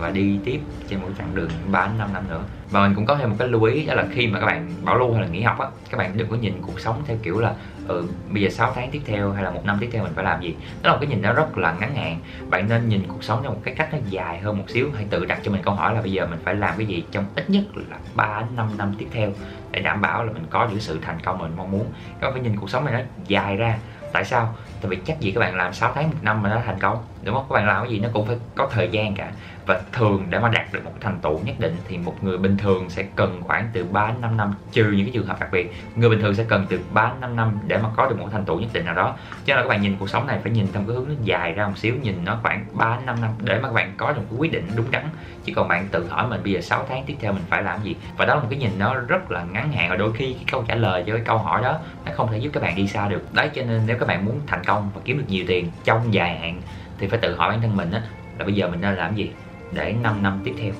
và 0.00 0.10
đi 0.10 0.38
tiếp 0.44 0.60
trên 0.88 1.00
một 1.00 1.08
chặng 1.18 1.34
đường 1.34 1.50
3 1.70 1.88
năm 1.98 2.12
năm 2.12 2.22
nữa. 2.28 2.42
Và 2.70 2.80
mình 2.80 2.94
cũng 2.94 3.06
có 3.06 3.16
thêm 3.16 3.30
một 3.30 3.36
cái 3.38 3.48
lưu 3.48 3.62
ý 3.62 3.86
đó 3.86 3.94
là 3.94 4.06
khi 4.12 4.26
mà 4.26 4.40
các 4.40 4.46
bạn 4.46 4.70
bảo 4.84 4.98
lưu 4.98 5.12
hay 5.12 5.22
là 5.22 5.28
nghỉ 5.28 5.42
học 5.42 5.58
á 5.58 5.68
các 5.90 5.98
bạn 5.98 6.12
đừng 6.16 6.28
có 6.28 6.36
nhìn 6.36 6.54
cuộc 6.62 6.80
sống 6.80 7.02
theo 7.06 7.16
kiểu 7.22 7.40
là 7.40 7.54
ừ, 7.88 8.06
bây 8.30 8.42
giờ 8.42 8.48
6 8.48 8.72
tháng 8.74 8.90
tiếp 8.90 9.00
theo 9.06 9.32
hay 9.32 9.44
là 9.44 9.50
một 9.50 9.64
năm 9.64 9.76
tiếp 9.80 9.88
theo 9.92 10.02
mình 10.02 10.12
phải 10.14 10.24
làm 10.24 10.42
gì. 10.42 10.54
Đó 10.82 10.90
là 10.90 10.92
một 10.92 10.98
cái 11.00 11.08
nhìn 11.08 11.22
nó 11.22 11.32
rất 11.32 11.58
là 11.58 11.74
ngắn 11.80 11.94
hạn. 11.94 12.18
Bạn 12.50 12.68
nên 12.68 12.88
nhìn 12.88 13.02
cuộc 13.08 13.24
sống 13.24 13.42
theo 13.42 13.50
một 13.50 13.60
cái 13.64 13.74
cách 13.74 13.88
nó 13.92 13.98
dài 14.10 14.38
hơn 14.40 14.58
một 14.58 14.64
xíu. 14.68 14.90
Hãy 14.94 15.06
tự 15.10 15.24
đặt 15.24 15.40
cho 15.42 15.52
mình 15.52 15.62
câu 15.62 15.74
hỏi 15.74 15.94
là 15.94 16.00
bây 16.00 16.12
giờ 16.12 16.26
mình 16.26 16.38
phải 16.44 16.54
làm 16.54 16.74
cái 16.76 16.86
gì 16.86 17.04
trong 17.10 17.24
ít 17.36 17.50
nhất 17.50 17.64
là 17.90 17.96
3 18.14 18.40
đến 18.40 18.56
5 18.56 18.68
năm 18.78 18.94
tiếp 18.98 19.06
theo 19.12 19.30
để 19.70 19.80
đảm 19.80 20.00
bảo 20.00 20.24
là 20.24 20.32
mình 20.32 20.46
có 20.50 20.68
những 20.70 20.80
sự 20.80 20.98
thành 21.02 21.20
công 21.24 21.38
mình 21.38 21.52
mong 21.56 21.70
muốn. 21.70 21.86
Các 22.20 22.26
bạn 22.26 22.32
phải 22.32 22.42
nhìn 22.42 22.56
cuộc 22.60 22.70
sống 22.70 22.84
này 22.84 22.94
nó 22.94 23.00
dài 23.26 23.56
ra 23.56 23.78
tại 24.14 24.24
sao? 24.24 24.56
Tại 24.80 24.90
vì 24.90 25.02
chắc 25.06 25.20
gì 25.20 25.32
các 25.32 25.40
bạn 25.40 25.56
làm 25.56 25.72
6 25.72 25.92
tháng, 25.94 26.10
một 26.10 26.16
năm 26.22 26.42
mà 26.42 26.50
nó 26.50 26.62
thành 26.66 26.80
công 26.80 27.13
đúng 27.24 27.34
không? 27.34 27.46
Các 27.48 27.54
bạn 27.54 27.66
làm 27.66 27.82
cái 27.82 27.92
gì 27.92 27.98
nó 27.98 28.08
cũng 28.12 28.26
phải 28.26 28.36
có 28.54 28.68
thời 28.72 28.88
gian 28.88 29.14
cả. 29.14 29.32
Và 29.66 29.80
thường 29.92 30.26
để 30.30 30.38
mà 30.38 30.48
đạt 30.48 30.72
được 30.72 30.84
một 30.84 30.92
thành 31.00 31.18
tựu 31.18 31.40
nhất 31.44 31.54
định 31.58 31.76
thì 31.88 31.98
một 31.98 32.24
người 32.24 32.38
bình 32.38 32.56
thường 32.56 32.90
sẽ 32.90 33.02
cần 33.16 33.40
khoảng 33.42 33.68
từ 33.72 33.84
3 33.84 34.06
đến 34.06 34.20
5 34.20 34.36
năm, 34.36 34.54
trừ 34.72 34.84
những 34.84 35.06
cái 35.06 35.12
trường 35.14 35.26
hợp 35.26 35.40
đặc 35.40 35.48
biệt. 35.52 35.72
Người 35.96 36.10
bình 36.10 36.20
thường 36.20 36.34
sẽ 36.34 36.44
cần 36.48 36.66
từ 36.68 36.80
3 36.92 37.08
đến 37.08 37.20
5 37.20 37.36
năm 37.36 37.58
để 37.66 37.78
mà 37.78 37.88
có 37.96 38.06
được 38.06 38.18
một 38.18 38.28
thành 38.32 38.44
tựu 38.44 38.60
nhất 38.60 38.70
định 38.72 38.84
nào 38.84 38.94
đó. 38.94 39.14
Cho 39.44 39.54
nên 39.54 39.64
các 39.64 39.68
bạn 39.68 39.82
nhìn 39.82 39.96
cuộc 40.00 40.10
sống 40.10 40.26
này 40.26 40.38
phải 40.42 40.52
nhìn 40.52 40.66
theo 40.72 40.82
cái 40.86 40.96
hướng 40.96 41.08
nó 41.08 41.14
dài 41.22 41.52
ra 41.52 41.66
một 41.66 41.78
xíu, 41.78 41.94
nhìn 42.02 42.24
nó 42.24 42.38
khoảng 42.42 42.66
3 42.72 42.96
đến 42.96 43.06
5 43.06 43.20
năm 43.20 43.30
để 43.38 43.58
mà 43.58 43.68
các 43.68 43.74
bạn 43.74 43.92
có 43.96 44.12
được 44.12 44.22
một 44.30 44.36
quyết 44.38 44.52
định 44.52 44.66
đúng 44.76 44.90
đắn. 44.90 45.04
Chứ 45.44 45.52
còn 45.56 45.68
bạn 45.68 45.88
tự 45.90 46.06
hỏi 46.08 46.26
mình 46.28 46.40
bây 46.44 46.52
giờ 46.52 46.60
6 46.60 46.86
tháng 46.88 47.04
tiếp 47.06 47.14
theo 47.20 47.32
mình 47.32 47.44
phải 47.50 47.62
làm 47.62 47.82
gì? 47.82 47.96
Và 48.16 48.24
đó 48.24 48.34
là 48.34 48.40
một 48.40 48.46
cái 48.50 48.58
nhìn 48.58 48.70
nó 48.78 48.94
rất 48.94 49.30
là 49.30 49.44
ngắn 49.44 49.72
hạn 49.72 49.90
và 49.90 49.96
đôi 49.96 50.12
khi 50.12 50.32
cái 50.32 50.44
câu 50.52 50.64
trả 50.68 50.74
lời 50.74 51.04
cho 51.06 51.12
cái 51.12 51.22
câu 51.24 51.38
hỏi 51.38 51.62
đó 51.62 51.78
nó 52.06 52.12
không 52.14 52.32
thể 52.32 52.38
giúp 52.38 52.50
các 52.52 52.62
bạn 52.62 52.76
đi 52.76 52.88
xa 52.88 53.08
được. 53.08 53.34
Đấy, 53.34 53.50
cho 53.54 53.62
nên 53.62 53.82
nếu 53.86 53.96
các 53.98 54.08
bạn 54.08 54.24
muốn 54.24 54.40
thành 54.46 54.64
công 54.64 54.90
và 54.94 55.00
kiếm 55.04 55.18
được 55.18 55.24
nhiều 55.28 55.44
tiền 55.48 55.70
trong 55.84 56.14
dài 56.14 56.38
hạn 56.38 56.60
thì 56.98 57.06
phải 57.06 57.18
tự 57.18 57.34
hỏi 57.34 57.50
bản 57.50 57.60
thân 57.60 57.76
mình 57.76 57.90
á, 57.90 58.02
là 58.38 58.44
bây 58.44 58.54
giờ 58.54 58.68
mình 58.68 58.80
nên 58.80 58.94
làm 58.94 59.14
gì 59.14 59.30
để 59.72 59.94
5 60.02 60.22
năm 60.22 60.40
tiếp 60.44 60.54
theo 60.58 60.72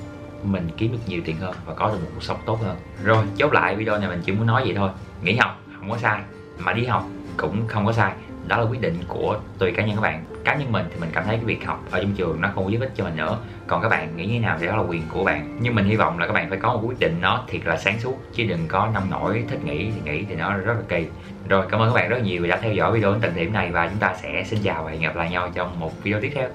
mình 0.43 0.69
kiếm 0.77 0.91
được 0.91 0.97
nhiều 1.07 1.21
tiền 1.25 1.37
hơn 1.37 1.55
và 1.65 1.73
có 1.73 1.87
được 1.87 1.99
một 2.01 2.09
cuộc 2.15 2.23
sống 2.23 2.37
tốt 2.45 2.59
hơn. 2.63 2.75
Rồi, 3.03 3.25
chốt 3.37 3.53
lại 3.53 3.75
video 3.75 3.97
này 3.97 4.09
mình 4.09 4.21
chỉ 4.25 4.31
muốn 4.31 4.47
nói 4.47 4.61
vậy 4.65 4.73
thôi. 4.75 4.89
Nghỉ 5.23 5.35
học 5.35 5.61
không 5.79 5.89
có 5.89 5.97
sai, 5.97 6.21
mà 6.59 6.73
đi 6.73 6.85
học 6.85 7.05
cũng 7.37 7.67
không 7.67 7.85
có 7.85 7.93
sai. 7.93 8.13
Đó 8.47 8.57
là 8.57 8.63
quyết 8.63 8.81
định 8.81 8.95
của 9.07 9.39
tùy 9.59 9.71
cá 9.71 9.85
nhân 9.85 9.95
các 9.95 10.01
bạn 10.01 10.25
cá 10.45 10.55
nhân 10.55 10.71
mình 10.71 10.85
thì 10.93 10.99
mình 10.99 11.09
cảm 11.13 11.23
thấy 11.23 11.35
cái 11.35 11.45
việc 11.45 11.65
học 11.65 11.83
ở 11.91 11.99
trong 12.01 12.13
trường 12.13 12.41
nó 12.41 12.49
không 12.55 12.63
có 12.63 12.69
giúp 12.69 12.79
ích 12.81 12.91
cho 12.95 13.03
mình 13.03 13.15
nữa. 13.15 13.39
Còn 13.67 13.81
các 13.81 13.89
bạn 13.89 14.17
nghĩ 14.17 14.25
như 14.25 14.33
thế 14.33 14.39
nào 14.39 14.57
thì 14.59 14.67
đó 14.67 14.75
là 14.75 14.83
quyền 14.83 15.01
của 15.13 15.23
bạn. 15.23 15.57
Nhưng 15.61 15.75
mình 15.75 15.85
hy 15.85 15.95
vọng 15.95 16.19
là 16.19 16.27
các 16.27 16.33
bạn 16.33 16.49
phải 16.49 16.57
có 16.57 16.73
một 16.73 16.81
quyết 16.83 16.99
định 16.99 17.17
nó 17.21 17.43
thiệt 17.47 17.65
là 17.65 17.77
sáng 17.77 17.99
suốt, 17.99 18.15
chứ 18.33 18.43
đừng 18.43 18.67
có 18.67 18.89
nông 18.93 19.09
nổi, 19.09 19.43
thích 19.49 19.65
nghĩ 19.65 19.91
thì 19.91 20.11
nghĩ 20.11 20.25
thì 20.29 20.35
nó 20.35 20.57
rất 20.57 20.73
là 20.73 20.83
kỳ. 20.87 21.07
Rồi, 21.49 21.65
cảm 21.69 21.81
ơn 21.81 21.89
các 21.89 21.95
bạn 21.95 22.09
rất 22.09 22.23
nhiều 22.23 22.41
vì 22.41 22.49
đã 22.49 22.57
theo 22.61 22.73
dõi 22.73 22.91
video 22.91 23.11
đến 23.11 23.21
tận 23.21 23.35
điểm 23.35 23.53
này 23.53 23.71
và 23.71 23.87
chúng 23.87 23.99
ta 23.99 24.15
sẽ 24.21 24.43
xin 24.45 24.59
chào 24.63 24.83
và 24.83 24.91
hẹn 24.91 25.01
gặp 25.01 25.15
lại 25.15 25.29
nhau 25.29 25.49
trong 25.55 25.79
một 25.79 26.03
video 26.03 26.21
tiếp 26.21 26.31
theo. 26.35 26.49